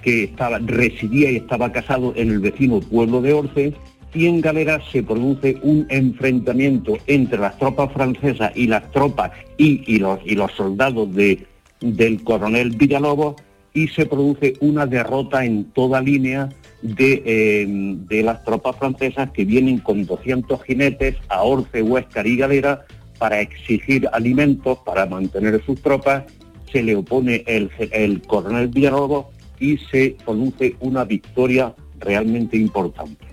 [0.02, 3.74] que estaba, residía y estaba casado en el vecino pueblo de Orce,
[4.14, 9.98] y en Galera se produce un enfrentamiento entre las tropas francesas y las tropas y,
[9.98, 11.46] los, y los soldados de,
[11.81, 13.37] del coronel Villalobos
[13.76, 16.48] y se produce una derrota en toda línea
[16.80, 22.38] de, eh, de, las tropas francesas que vienen con 200 jinetes a Orce, Huescar y
[22.38, 22.86] Galera
[23.18, 26.24] para exigir alimentos para mantener sus tropas.
[26.72, 29.26] Se le opone el, el coronel Villalobos
[29.60, 33.26] y se produce una victoria realmente importante.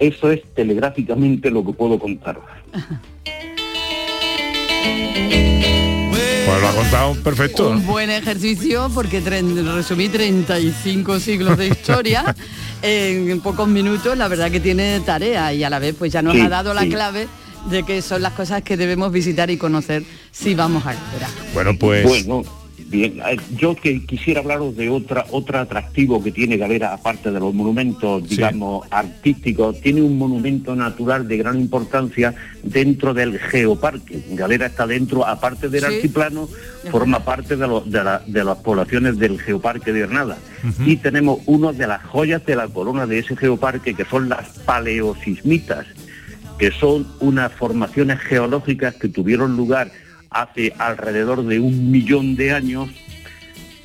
[0.00, 2.40] Eso es telegráficamente lo que puedo contar.
[6.50, 7.70] Pues lo ha contado perfecto.
[7.70, 12.34] Un buen ejercicio porque resumí 35 siglos de historia
[12.82, 14.18] en pocos minutos.
[14.18, 16.84] La verdad que tiene tarea y a la vez pues ya nos ha dado la
[16.86, 17.28] clave
[17.70, 20.98] de que son las cosas que debemos visitar y conocer si vamos a ver.
[21.54, 22.04] Bueno, pues...
[22.04, 22.59] Bueno
[22.90, 27.38] Bien, eh, yo que quisiera hablaros de otra otro atractivo que tiene Galera, aparte de
[27.38, 34.24] los monumentos, digamos, artísticos, tiene un monumento natural de gran importancia dentro del geoparque.
[34.30, 36.48] Galera está dentro, aparte del altiplano,
[36.90, 37.68] forma parte de,
[38.26, 40.38] de, las poblaciones del geoparque de Hernada.
[40.84, 44.48] Y tenemos una de las joyas de la corona de ese geoparque, que son las
[44.66, 45.86] paleosismitas,
[46.58, 49.92] que son unas formaciones geológicas que tuvieron lugar
[50.30, 52.90] hace alrededor de un millón de años,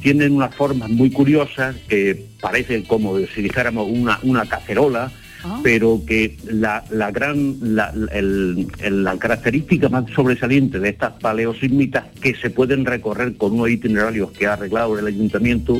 [0.01, 5.11] tienen unas formas muy curiosas que parecen como si dijéramos una, una cacerola,
[5.43, 5.59] ah.
[5.63, 12.85] pero que la, gran la, la, característica más sobresaliente de estas paleosismitas que se pueden
[12.85, 15.79] recorrer con unos itinerarios que ha arreglado el ayuntamiento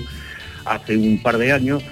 [0.65, 1.83] hace un par de años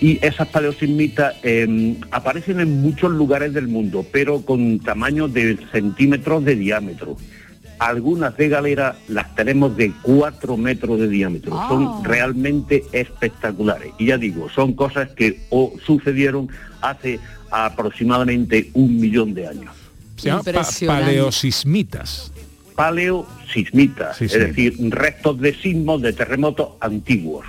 [0.00, 6.44] y esas paleosismitas em, aparecen en muchos lugares del mundo, pero con tamaños de centímetros
[6.44, 7.16] de diámetro.
[7.80, 11.52] Algunas de galera las tenemos de 4 metros de diámetro.
[11.66, 12.00] Son ah.
[12.04, 13.92] realmente espectaculares.
[13.98, 16.50] Y ya digo, son cosas que o sucedieron
[16.82, 17.18] hace
[17.50, 19.74] aproximadamente un millón de años.
[20.16, 20.42] Se llama
[20.86, 22.30] paleosismitas.
[22.74, 27.46] Paleosismitas, es decir, restos de sismos de terremotos antiguos.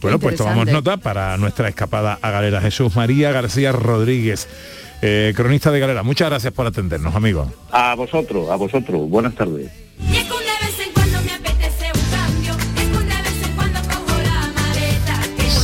[0.00, 2.60] Bueno, pues tomamos nota para nuestra escapada a Galera.
[2.60, 4.48] Jesús María García Rodríguez.
[5.00, 7.48] Eh, cronista de Galera, muchas gracias por atendernos, amigos.
[7.70, 9.08] A vosotros, a vosotros.
[9.08, 9.70] Buenas tardes.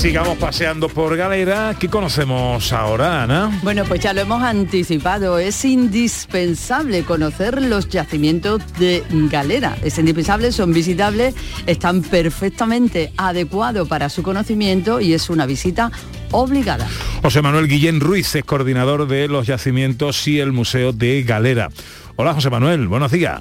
[0.04, 1.74] Sigamos paseando por Galera.
[1.80, 3.58] ¿Qué conocemos ahora, Ana?
[3.62, 5.38] Bueno, pues ya lo hemos anticipado.
[5.38, 9.78] Es indispensable conocer los yacimientos de Galera.
[9.82, 15.90] Es indispensable, son visitables, están perfectamente adecuados para su conocimiento y es una visita
[16.32, 16.86] obligada.
[17.22, 21.70] José Manuel Guillén Ruiz es coordinador de los yacimientos y el Museo de Galera.
[22.16, 23.40] Hola José Manuel, buenos días.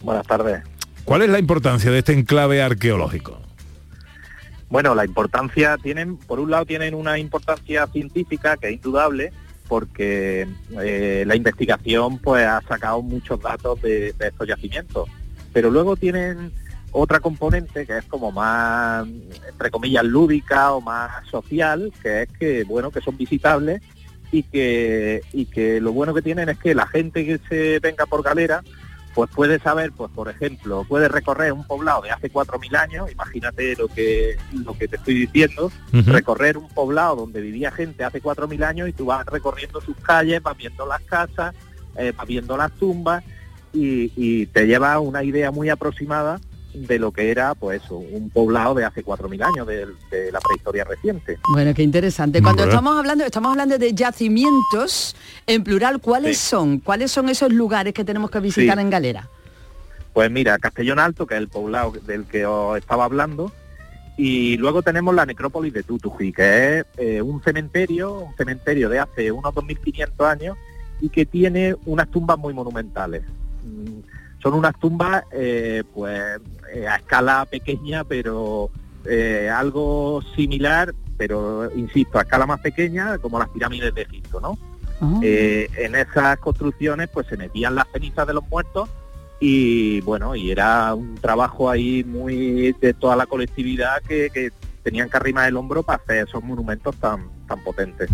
[0.00, 0.64] Buenas tardes.
[1.04, 3.45] ¿Cuál es la importancia de este enclave arqueológico?
[4.68, 9.32] Bueno, la importancia tienen, por un lado tienen una importancia científica que es indudable,
[9.68, 10.46] porque
[10.82, 15.08] eh, la investigación pues ha sacado muchos datos de, de, estos yacimientos.
[15.52, 16.52] Pero luego tienen
[16.92, 19.06] otra componente que es como más,
[19.48, 23.82] entre comillas, lúdica o más social, que es que, bueno, que son visitables
[24.32, 28.06] y que, y que lo bueno que tienen es que la gente que se venga
[28.06, 28.62] por galera
[29.16, 33.74] pues puede saber, pues por ejemplo, puede recorrer un poblado de hace 4.000 años, imagínate
[33.74, 38.62] lo que, lo que te estoy diciendo, recorrer un poblado donde vivía gente hace 4.000
[38.62, 41.54] años y tú vas recorriendo sus calles, vas viendo las casas,
[41.96, 43.24] eh, vas viendo las tumbas
[43.72, 46.38] y, te lleva una idea muy aproximada
[46.76, 50.40] de lo que era pues eso, un poblado de hace 4.000 años, de, de la
[50.40, 51.38] prehistoria reciente.
[51.50, 52.42] Bueno, qué interesante.
[52.42, 56.48] Cuando estamos hablando, estamos hablando de yacimientos en plural, ¿cuáles Sí.
[56.50, 56.78] son?
[56.80, 58.82] ¿Cuáles son esos lugares que tenemos que visitar Sí.
[58.82, 59.28] en Galera?
[60.12, 63.52] Pues mira, Castellón Alto, que es el poblado del que os estaba hablando,
[64.18, 68.98] y luego tenemos la necrópolis de Tutuji, que es eh, un cementerio, un cementerio de
[68.98, 70.56] hace unos 2.500 años
[71.02, 73.22] y que tiene unas tumbas muy monumentales.
[74.46, 76.40] Son unas tumbas, eh, pues,
[76.72, 78.70] eh, a escala pequeña, pero
[79.04, 84.56] eh, algo similar, pero insisto, a escala más pequeña, como las pirámides de Egipto, ¿no?
[85.20, 88.88] Eh, en esas construcciones pues se metían las cenizas de los muertos
[89.40, 94.52] y bueno, y era un trabajo ahí muy de toda la colectividad que, que
[94.84, 98.08] tenían que arrimar el hombro para hacer esos monumentos tan, tan potentes.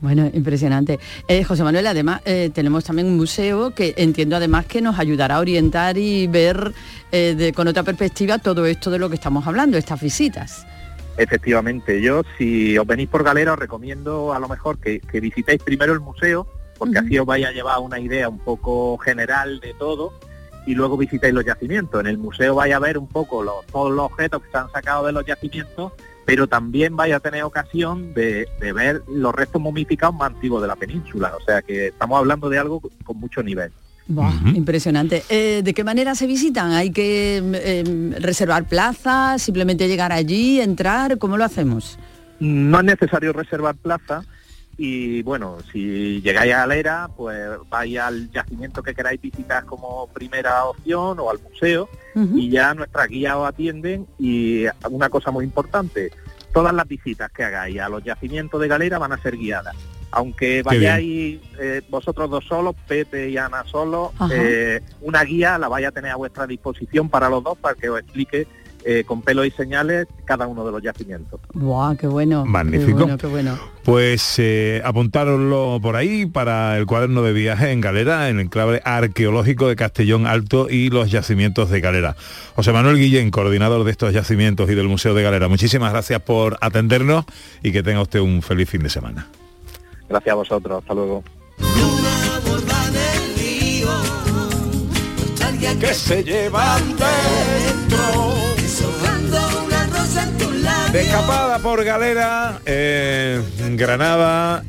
[0.00, 0.98] Bueno, impresionante.
[1.28, 5.36] Eh, José Manuel, además eh, tenemos también un museo que entiendo además que nos ayudará
[5.36, 6.72] a orientar y ver
[7.10, 10.66] eh, de- con otra perspectiva todo esto de lo que estamos hablando, estas visitas.
[11.16, 15.62] Efectivamente, yo si os venís por Galera os recomiendo a lo mejor que, que visitéis
[15.62, 19.74] primero el museo, porque así os vais a llevar una idea un poco general de
[19.74, 20.12] todo
[20.66, 22.00] y luego visitáis los yacimientos.
[22.00, 24.70] En el museo vais a ver un poco los, todos los objetos que se han
[24.72, 25.92] sacado de los yacimientos,
[26.24, 30.68] pero también vais a tener ocasión de, de ver los restos momificados más antiguos de
[30.68, 31.32] la península.
[31.40, 33.70] O sea que estamos hablando de algo con mucho nivel.
[34.54, 35.22] Impresionante.
[35.30, 36.72] Eh, ¿De qué manera se visitan?
[36.72, 41.16] ¿Hay que mm, eh, reservar plazas, simplemente llegar allí, entrar?
[41.18, 41.98] ¿Cómo lo hacemos?
[42.38, 44.22] No es necesario reservar plaza
[44.76, 50.64] y bueno, si llegáis a Galera, pues vais al yacimiento que queráis visitar como primera
[50.64, 54.06] opción o al museo y ya nuestras guías os atienden.
[54.18, 56.10] Y una cosa muy importante,
[56.52, 59.76] todas las visitas que hagáis a los yacimientos de Galera van a ser guiadas.
[60.10, 65.86] Aunque vayáis eh, vosotros dos solos, Pepe y Ana solos, eh, una guía la vais
[65.86, 68.46] a tener a vuestra disposición para los dos para que os explique
[68.84, 71.40] eh, con pelos y señales cada uno de los yacimientos.
[71.54, 72.44] Buah, qué bueno.
[72.44, 72.86] Magnífico.
[72.86, 73.58] Qué bueno, qué bueno.
[73.82, 78.82] Pues eh, apuntároslo por ahí para el cuaderno de viaje en Galera, en el enclave
[78.84, 82.16] arqueológico de Castellón Alto y los yacimientos de Galera.
[82.56, 86.58] José Manuel Guillén, coordinador de estos yacimientos y del Museo de Galera, muchísimas gracias por
[86.60, 87.24] atendernos
[87.62, 89.28] y que tenga usted un feliz fin de semana.
[90.08, 91.24] Gracias a vosotros, hasta luego.
[95.80, 98.33] Que se llevan dentro.
[100.94, 104.62] De escapada por Galera, eh, Granada,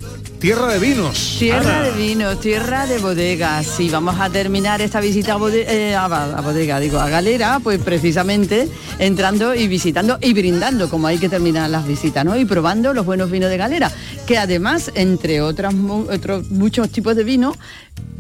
[0.46, 1.38] tierra de vinos.
[1.40, 1.82] Tierra Ana.
[1.90, 3.80] de vinos, tierra de bodegas.
[3.80, 6.08] Y vamos a terminar esta visita a, bode- eh, a
[6.42, 11.72] bodega, digo, a galera, pues precisamente entrando y visitando y brindando, como hay que terminar
[11.72, 12.38] las visitas, ¿no?
[12.38, 13.92] Y probando los buenos vinos de galera,
[14.28, 17.56] que además, entre otras, otros muchos tipos de vino,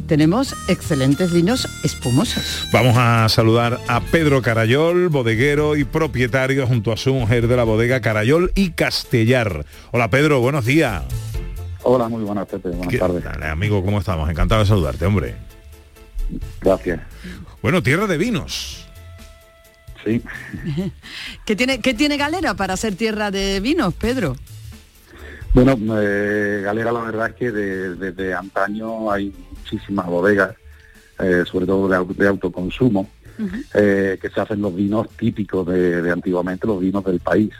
[0.07, 2.67] tenemos excelentes vinos espumosos.
[2.73, 7.65] Vamos a saludar a Pedro Carayol, bodeguero y propietario junto a su mujer de la
[7.65, 9.63] bodega Carayol y Castellar.
[9.91, 11.03] Hola Pedro, buenos días.
[11.87, 12.69] Hola, muy buenas, Pepe.
[12.69, 13.23] Buenas ¿Qué tardes.
[13.23, 13.83] tal, amigo?
[13.85, 14.27] ¿Cómo estamos?
[14.29, 15.35] Encantado de saludarte, hombre.
[16.61, 16.99] Gracias.
[17.61, 18.87] Bueno, tierra de vinos.
[20.03, 20.21] Sí.
[21.45, 24.35] ¿Qué tiene, ¿Qué tiene galera para ser tierra de vinos, Pedro?
[25.53, 30.55] Bueno, eh, Galera, la verdad es que de- desde antaño hay muchísimas bodegas,
[31.19, 33.09] eh, sobre todo de, au- de autoconsumo,
[33.75, 37.51] eh, que se hacen los vinos típicos de, de antiguamente, los vinos del país.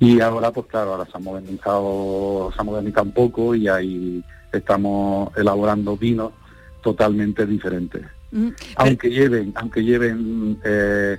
[0.00, 4.24] Y ahora, pues claro, ahora se ha modernizado, se ha modernizado un poco y ahí
[4.52, 6.32] estamos elaborando vinos
[6.82, 8.02] totalmente diferentes.
[8.32, 11.18] Mm, aunque lleven aunque lleven eh,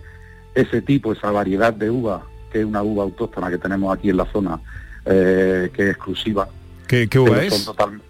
[0.56, 4.18] ese tipo esa variedad de uva que es una uva autóctona que tenemos aquí en
[4.18, 4.60] la zona
[5.06, 6.48] eh, que es exclusiva
[6.88, 7.66] ¿Qué, qué uva es?
[7.66, 8.02] total-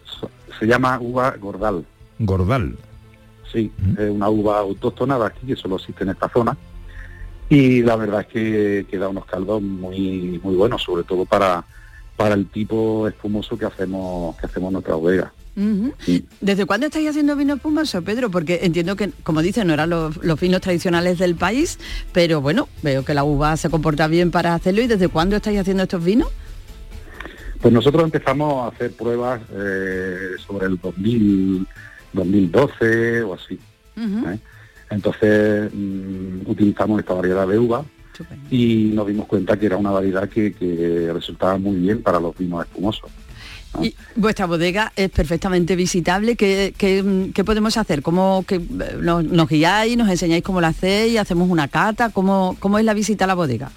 [0.60, 1.84] se llama uva gordal
[2.20, 2.76] Gordal.
[3.52, 6.56] sí es una uva autóctona de aquí que solo existe en esta zona
[7.52, 11.66] y la verdad es que, que da unos caldos muy muy buenos sobre todo para
[12.16, 15.34] para el tipo espumoso que hacemos que hacemos en nuestra bodega.
[16.40, 18.32] ¿Desde cuándo estáis haciendo vino espumoso, Pedro?
[18.32, 21.78] Porque entiendo que, como dicen, no eran los, los vinos tradicionales del país,
[22.14, 24.82] pero bueno, veo que la uva se comporta bien para hacerlo.
[24.82, 26.30] ¿Y desde cuándo estáis haciendo estos vinos?
[27.60, 31.68] Pues nosotros empezamos a hacer pruebas eh, sobre el 2000,
[32.14, 33.60] 2012 o así.
[33.98, 34.40] ¿eh?
[34.92, 37.84] Entonces mm, utilizamos esta variedad de uva
[38.52, 42.38] y nos dimos cuenta que era una variedad que, que resultaba muy bien para los
[42.38, 43.10] vinos espumosos.
[43.82, 46.36] Y vuestra bodega es perfectamente visitable.
[46.36, 48.02] ¿Qué, qué- qué podemos hacer?
[48.02, 48.60] ¿Cómo que,
[49.00, 52.10] nos, nos guiáis, nos enseñáis cómo lo hacéis, hacemos una cata?
[52.10, 53.72] ¿Cómo, cómo es la visita a la bodega?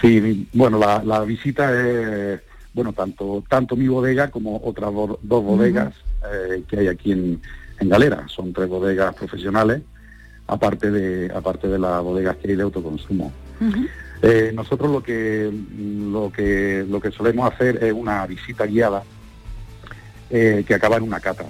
[0.00, 2.40] Sí, bueno, la, la visita es,
[2.72, 5.92] bueno, tanto tanto mi bodega como otras bo- dos bodegas
[6.32, 7.40] eh, que hay aquí en,
[7.80, 8.24] en Galera.
[8.28, 9.82] Son tres bodegas profesionales
[10.52, 13.32] aparte de, aparte de las bodegas que hay de autoconsumo.
[14.22, 19.02] Eh, nosotros lo que, lo, que, lo que solemos hacer es una visita guiada
[20.30, 21.44] eh, que acaba en una cata.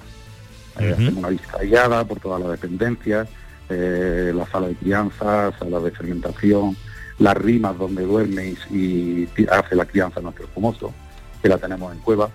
[0.79, 3.27] Eh, hacemos una visita guiada por todas las dependencias,
[3.69, 6.77] la sala de crianza, sala de fermentación,
[7.19, 10.93] las rimas donde duerme y, y hace la crianza nuestro espumoso,
[11.41, 12.29] que la tenemos en cueva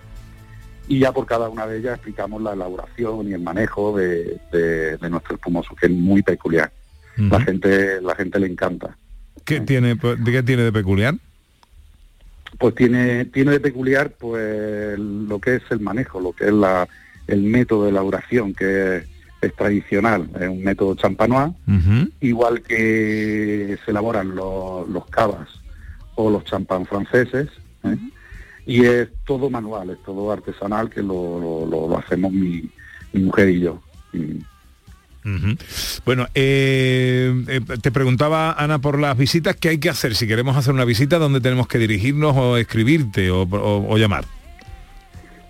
[0.89, 4.39] y ya por cada una de ellas explicamos la elaboración y el manejo de,
[5.09, 6.71] nuestro espumoso, que es muy peculiar.
[7.15, 8.97] La gente la gente le encanta.
[9.45, 11.15] ¿Qué tiene, ¿Qué tiene de peculiar?
[12.57, 16.87] Pues tiene, tiene de peculiar pues lo que es el manejo, lo que es la,
[17.27, 19.03] el método de elaboración, que
[19.41, 21.53] es, tradicional, es un método champanois,
[22.19, 25.47] igual que se elaboran los, los cavas
[26.15, 27.47] o los champán franceses,
[27.83, 27.97] ¿eh?
[28.69, 32.69] Y es todo manual, es todo artesanal que lo, lo, hacemos mi,
[33.13, 33.81] mujer y yo.
[36.05, 40.55] Bueno, eh, eh, te preguntaba Ana por las visitas, ¿qué hay que hacer si queremos
[40.55, 41.17] hacer una visita?
[41.17, 44.25] ¿Dónde tenemos que dirigirnos o escribirte o, llamar?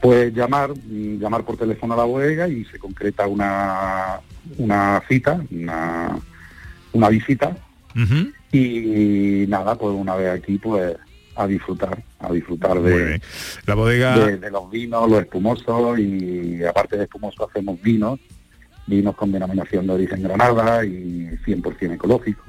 [0.01, 4.21] Pues llamar, mm, llamar por teléfono a la bodega y se concreta una,
[4.57, 6.17] una cita, una,
[6.93, 7.57] una visita.
[8.53, 10.95] Y nada, pues una vez aquí, pues
[11.35, 13.21] a disfrutar, a disfrutar de
[13.65, 18.19] la bodega de, los vinos, los espumosos y aparte de espumosos hacemos vinos,
[18.87, 22.43] vinos con denominación de origen Granada y 100% ecológico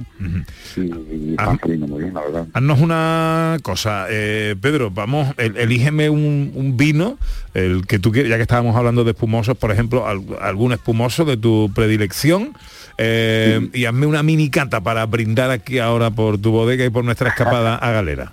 [0.76, 2.46] y, están saliendo muy bien, la verdad.
[2.52, 7.18] Haznos una cosa, eh, Pedro, vamos, elígeme un, vino,
[7.54, 11.36] el que tú quieras, ya que estábamos hablando de espumosos, por ejemplo, algún espumoso de
[11.36, 12.54] tu predilección.
[13.02, 17.02] Eh, y hazme una mini cata para brindar aquí ahora por tu bodega y por
[17.02, 18.32] nuestra escapada a Galera.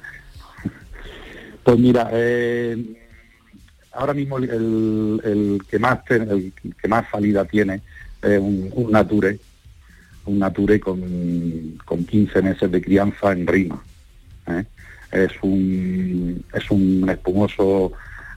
[1.67, 2.81] Pues mira, eh,
[3.91, 7.81] ahora mismo el, que más el que más salida tiene
[8.21, 9.37] es un, Nature,
[10.27, 13.83] un Nature con, con 15 meses de crianza en rima.
[14.47, 14.63] ¿eh?
[15.11, 17.91] Es un es un espumoso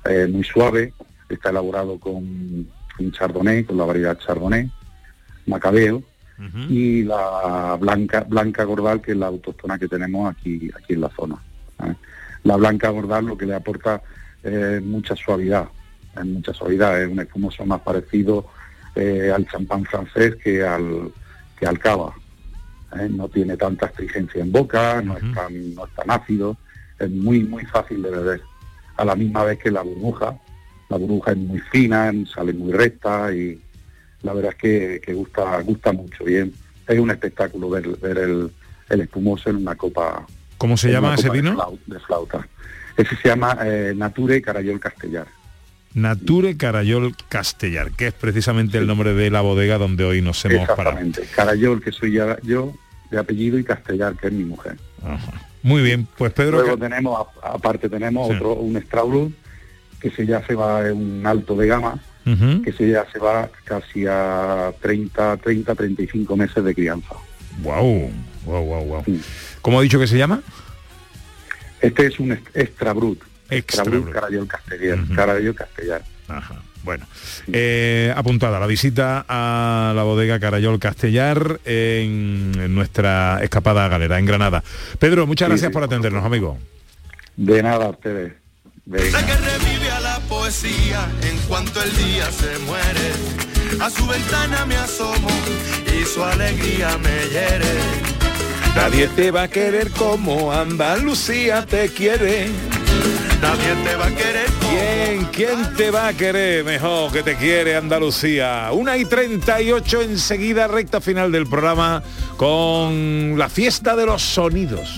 [0.07, 0.93] eh, muy suave,
[1.29, 4.69] está elaborado con un chardonnay, con la variedad chardonnay,
[5.47, 6.03] macabeo,
[6.69, 11.11] y la blanca blanca gordal que es la autóctona que tenemos aquí aquí en la
[11.11, 11.37] zona
[12.45, 14.03] la blanca gordal lo que le aporta
[14.43, 15.69] es mucha suavidad,
[16.17, 18.47] es mucha suavidad, es un espumoso más parecido
[18.95, 21.13] eh, al champán francés que al,
[21.59, 22.15] que al cava.
[22.99, 23.09] ¿eh?
[23.11, 26.57] No tiene tanta astringencia en boca, no, es tan, no es tan ácido,
[26.99, 28.43] es muy, muy fácil de beber.
[28.97, 30.39] A la misma vez que la burbuja,
[30.89, 33.61] la burbuja es muy fina, sale muy recta y
[34.23, 36.53] la verdad es que, gusta, gusta mucho bien.
[36.87, 38.51] Es un espectáculo ver, ver el,
[38.89, 40.27] el espumoso en una copa
[40.61, 41.57] ¿Cómo se llama ese vino?
[41.87, 42.47] De flauta.
[42.95, 45.27] Ese se llama eh, Nature Carayol Castellar.
[45.95, 50.69] Nature Carayol Castellar, que es precisamente el nombre de la bodega donde hoy nos hemos
[50.69, 51.23] Exactamente.
[51.35, 52.75] Carayol, que soy yo
[53.11, 54.77] de apellido, y Castellar, que es mi mujer.
[55.63, 56.61] Muy bien, pues Pedro...
[56.61, 59.33] Luego tenemos, aparte tenemos otro, un Straulus,
[59.99, 61.99] que se ya se va en un alto de gama,
[62.63, 67.15] que se ya se va casi a 30, 30, 35 meses de crianza.
[67.63, 68.11] Wow,
[68.45, 69.05] wow, wow, wow.
[69.63, 70.43] ¿Cómo ha dicho que se llama?
[71.81, 73.23] Este es un extra brut.
[73.49, 74.99] Extra, brut Carayol Castellar.
[75.15, 76.03] Carayol Castellar.
[76.29, 76.63] Ajá.
[76.83, 77.07] Bueno,
[77.53, 84.63] eh, apuntada la visita a la bodega Carayol Castellar en, nuestra escapada galera en Granada.
[84.99, 86.59] Pedro, muchas gracias por atendernos, amigo.
[87.37, 88.33] De nada a ustedes.
[88.87, 89.27] Venga.
[89.27, 93.13] que revive a la poesía en cuanto el día se muere.
[93.81, 95.29] A su ventana me asomo
[95.87, 98.20] y su alegría me hiere
[98.75, 102.49] Nadie te va a querer como Andalucía te quiere.
[103.43, 104.47] Nadie te va a querer.
[104.61, 105.25] ¿Quién?
[105.33, 108.71] ¿Quién te va a querer mejor que te quiere Andalucía?
[108.73, 112.03] Una y 38 enseguida, recta final del programa
[112.37, 114.89] con la fiesta de los sonidos.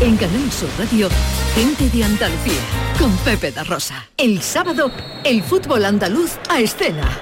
[0.00, 1.08] En Canal Sur Radio,
[1.54, 2.60] gente de Andalucía,
[2.98, 4.08] con Pepe da Rosa.
[4.16, 4.90] El sábado,
[5.24, 7.18] el fútbol andaluz a escena.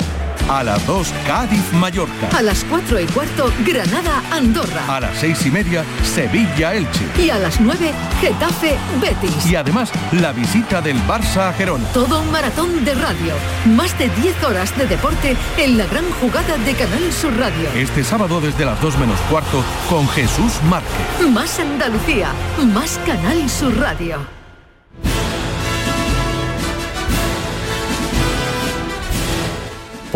[0.49, 2.29] A las 2, Cádiz-Mallorca.
[2.35, 4.83] A las 4 y cuarto, Granada-Andorra.
[4.89, 7.07] A las 6 y media, Sevilla-Elche.
[7.23, 7.93] Y a las 9,
[8.23, 9.47] Getafe-Betis.
[9.51, 11.85] Y además, la visita del Barça a Gerona.
[11.93, 13.35] Todo un maratón de radio.
[13.67, 17.69] Más de 10 horas de deporte en la gran jugada de Canal Sur Radio.
[17.75, 21.29] Este sábado desde las 2 menos cuarto, con Jesús Márquez.
[21.31, 22.31] Más Andalucía,
[22.73, 24.38] más Canal Sur Radio.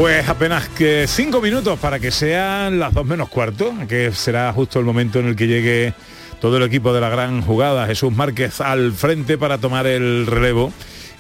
[0.03, 4.81] Pues apenas que cinco minutos para que sean las dos menos cuarto, que será justo
[4.81, 5.95] el momento en el que llegue
[6.41, 10.73] todo el equipo de la gran jugada, Jesús Márquez al frente para tomar el relevo.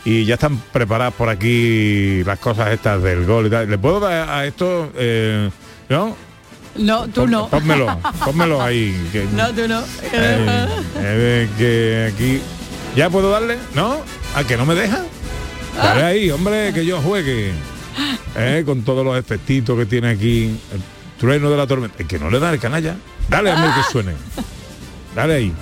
[0.04, 3.70] Y ya están preparadas por aquí las cosas estas del gol y tal.
[3.70, 5.48] ¿Le puedo dar a esto, eh,
[5.88, 6.16] ¿No?
[6.74, 7.46] No, tú no.
[7.50, 7.86] Pónmelo,
[8.24, 9.00] pónmelo ahí.
[9.12, 9.80] que- No, tú no.
[10.12, 10.66] eh,
[10.96, 12.40] eh, que aquí.
[12.96, 13.58] ¿Ya puedo darle?
[13.76, 14.00] ¿No?
[14.34, 15.04] ¿A que no me deja?
[15.76, 17.52] Dale ahí, hombre, que yo juegue.
[18.36, 20.44] Eh, con todos los efectitos que tiene aquí.
[20.72, 20.80] El
[21.18, 21.96] trueno de la tormenta.
[21.98, 22.96] Es que no le da el canalla.
[23.28, 24.12] Dale a mí que suene.
[25.14, 25.52] Dale ahí.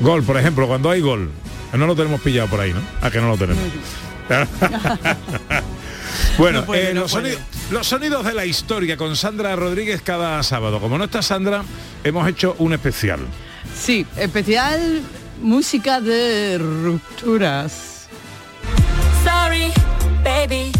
[0.00, 1.30] Gol, por ejemplo, cuando hay gol.
[1.72, 2.80] No lo tenemos pillado por ahí, ¿no?
[3.00, 3.62] A que no lo tenemos.
[6.38, 7.40] bueno, No puede, eh, no los, sonidos,
[7.70, 10.80] los sonidos de la historia con Sandra Rodríguez cada sábado.
[10.80, 11.62] Como no está Sandra,
[12.04, 13.20] hemos hecho un especial.
[13.74, 15.02] Sí, especial
[15.40, 18.08] música de rupturas.
[19.24, 19.72] Sorry,
[20.24, 20.72] baby.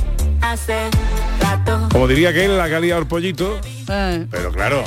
[1.92, 3.60] Como diría que él, la calidad del pollito.
[3.88, 4.84] Eh, Pero claro,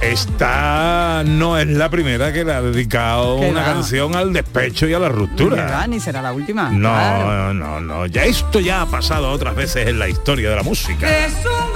[0.00, 3.66] esta no es la primera que le ha dedicado ¿Qué una va?
[3.74, 5.66] canción al despecho y a la ni ruptura.
[5.70, 6.68] va, ni será la última.
[6.70, 7.54] No, claro.
[7.54, 8.06] no, no.
[8.06, 11.08] Ya esto ya ha pasado otras veces en la historia de la música.
[11.26, 11.73] Es un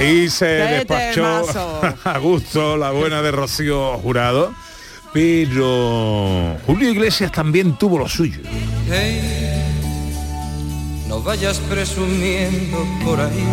[0.00, 1.44] Ahí se ¡Qué despachó
[2.04, 4.54] a gusto la buena de Rocío Jurado.
[5.12, 8.40] Pero Julio Iglesias también tuvo lo suyo.
[8.88, 9.20] Hey,
[11.06, 13.44] no vayas presumiendo por ahí,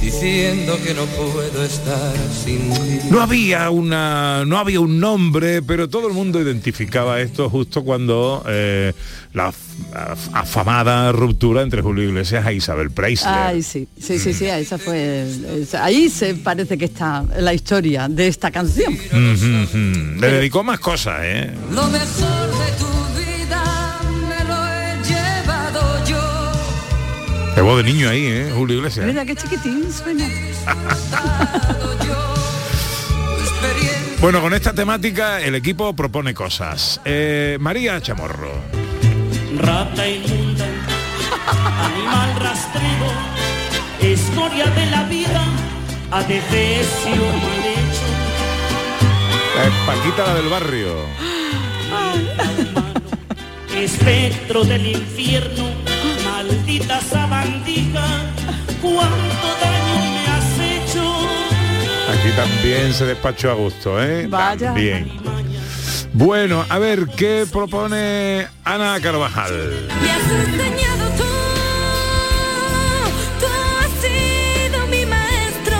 [0.00, 3.08] diciendo que no puedo estar sin ti.
[3.10, 8.44] No había una, no había un nombre, pero todo el mundo identificaba esto justo cuando
[8.48, 8.92] eh,
[9.34, 9.54] la af-
[9.94, 13.32] af- afamada ruptura entre Julio Iglesias e Isabel Preisler.
[13.34, 15.26] Ay, sí, sí, sí, sí, esa fue,
[15.60, 18.96] esa- ahí se parece que está la historia de esta canción.
[20.20, 21.50] Le dedicó más cosas, ¿eh?
[21.72, 22.87] Lo mejor de tu
[27.58, 28.52] Qué voz de niño ahí, ¿eh?
[28.54, 29.04] Julio Iglesias.
[29.04, 30.24] Mira qué chiquitín suena.
[34.20, 37.00] Bueno, con esta temática el equipo propone cosas.
[37.04, 38.52] Eh, María Chamorro.
[39.56, 40.66] Rata inmunda,
[41.84, 43.12] animal rastrigo,
[44.00, 45.44] escoria de la vida,
[46.10, 48.08] adefesio mal hecho.
[49.62, 50.94] Eh, Paquita la del barrio.
[53.76, 55.70] Espectro del infierno,
[56.24, 57.27] maldita sabandija,
[62.70, 64.26] también se despachó a gusto, ¿eh?
[64.28, 64.72] Vaya.
[64.72, 65.10] Bien.
[66.12, 69.86] Bueno, a ver, ¿qué propone Ana Carvajal?
[70.02, 71.24] Me has enseñado tú,
[73.40, 75.76] tú has sido mi maestro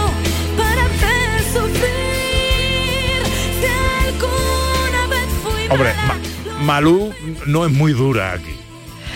[0.56, 3.22] para ver sufrir.
[3.60, 3.66] Si
[4.06, 7.12] alguna vez fui Hombre, Ma- Malú
[7.46, 8.57] no es muy dura aquí.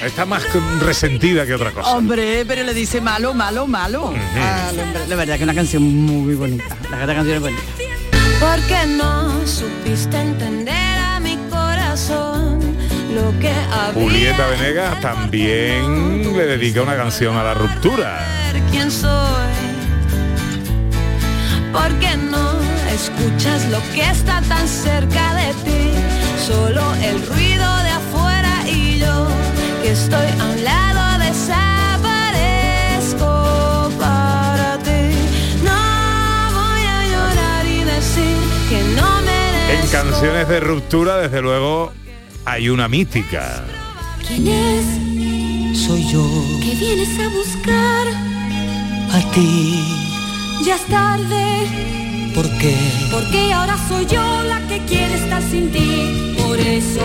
[0.05, 0.43] Está más
[0.81, 1.91] resentida que otra cosa.
[1.97, 4.09] Hombre, pero le dice malo, malo, malo.
[4.09, 5.07] al hombre.
[5.09, 6.77] La verdad que es una canción muy bonita.
[6.91, 7.63] La verdad canción es bonita.
[8.41, 12.59] Porque no supiste entender a mi corazón
[13.15, 18.27] lo que había Julieta Venegas también le dedica una canción a la ruptura.
[18.73, 19.53] quién soy.
[21.73, 22.53] Porque no
[22.93, 25.91] escuchas lo que está tan cerca de ti.
[26.45, 29.29] Solo el ruido de afuera y yo
[29.93, 35.15] estoy a un lado desaparezco para ti.
[35.63, 38.37] No voy a llorar y decir
[38.69, 39.93] que no En merezco.
[39.93, 41.93] canciones de ruptura, desde luego,
[42.45, 43.63] hay una mítica.
[44.27, 44.85] ¿Quién es?
[45.79, 46.27] Soy yo,
[46.63, 48.07] Que vienes a buscar.
[49.13, 49.79] a ti,
[50.65, 51.67] Ya es tarde.
[52.35, 52.75] ¿por qué?
[53.11, 56.35] Porque ahora soy yo la que quiere estar sin ti.
[56.43, 57.01] Por eso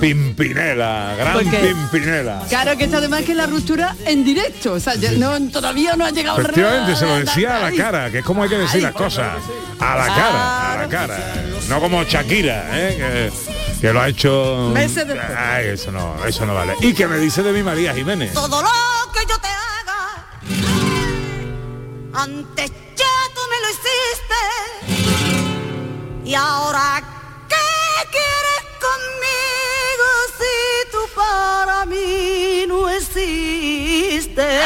[0.00, 2.42] Pimpinela, gran Porque- Pimpinela.
[2.48, 4.72] Claro que está además que la ruptura en directo.
[4.74, 7.76] O sea, ya no, todavía no ha llegado el Efectivamente, se lo decía a la
[7.76, 9.36] cara, que es como hay que decir las cosas.
[9.80, 11.18] A la cara, a la cara.
[11.68, 13.30] No como Shakira, ¿eh?
[13.78, 14.70] que, que lo ha hecho...
[14.72, 15.36] Meses después.
[15.36, 16.74] Ay, eso no, eso no vale.
[16.80, 18.32] ¿Y que me dice de mi María Jiménez?
[18.32, 18.68] Todo lo
[19.12, 20.26] que yo te haga,
[22.14, 24.40] antes ya tú me lo hiciste.
[26.24, 27.02] Y ahora,
[27.48, 27.56] ¿qué
[28.10, 29.61] quieres conmigo
[34.40, 34.62] existes?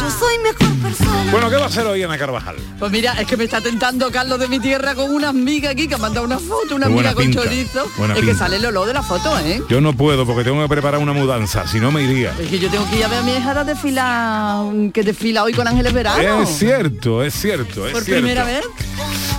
[0.00, 1.30] Yo soy mejor persona.
[1.30, 2.56] Bueno, ¿qué va a hacer hoy Ana Carvajal?
[2.78, 5.86] Pues mira, es que me está tentando Carlos de mi tierra con unas migas aquí,
[5.86, 7.90] que ha mandado una foto, una buena miga con pinta, chorizo.
[7.96, 9.62] buena es que sale el olor de la foto, ¿eh?
[9.68, 12.32] Yo no puedo porque tengo que preparar una mudanza, si no me iría.
[12.40, 15.44] Es que yo tengo que ir a ver a mi hija a desfilar, que desfila
[15.44, 16.42] hoy con Ángeles Verano.
[16.42, 18.22] Es cierto, es cierto, es Por cierto.
[18.22, 18.64] primera vez.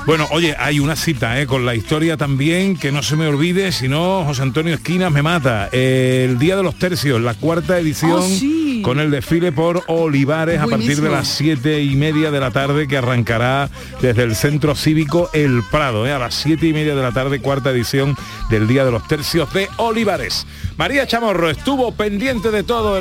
[0.08, 1.45] Bueno, oye, hay una cita ¿eh?
[1.45, 5.22] con la historia también, que no se me olvide, si no, José Antonio Esquinas me
[5.22, 5.70] mata.
[5.72, 8.82] El Día de los Tercios, la cuarta edición Oh, sí.
[8.84, 12.88] con el desfile por Olivares a partir de las siete y media de la tarde
[12.88, 13.70] que arrancará
[14.02, 16.12] desde el Centro Cívico El Prado, ¿eh?
[16.12, 18.18] a las siete y media de la tarde, cuarta edición
[18.49, 20.47] del Día de los Tercios de Olivares.
[20.78, 22.97] María Chamorro estuvo pendiente de todo.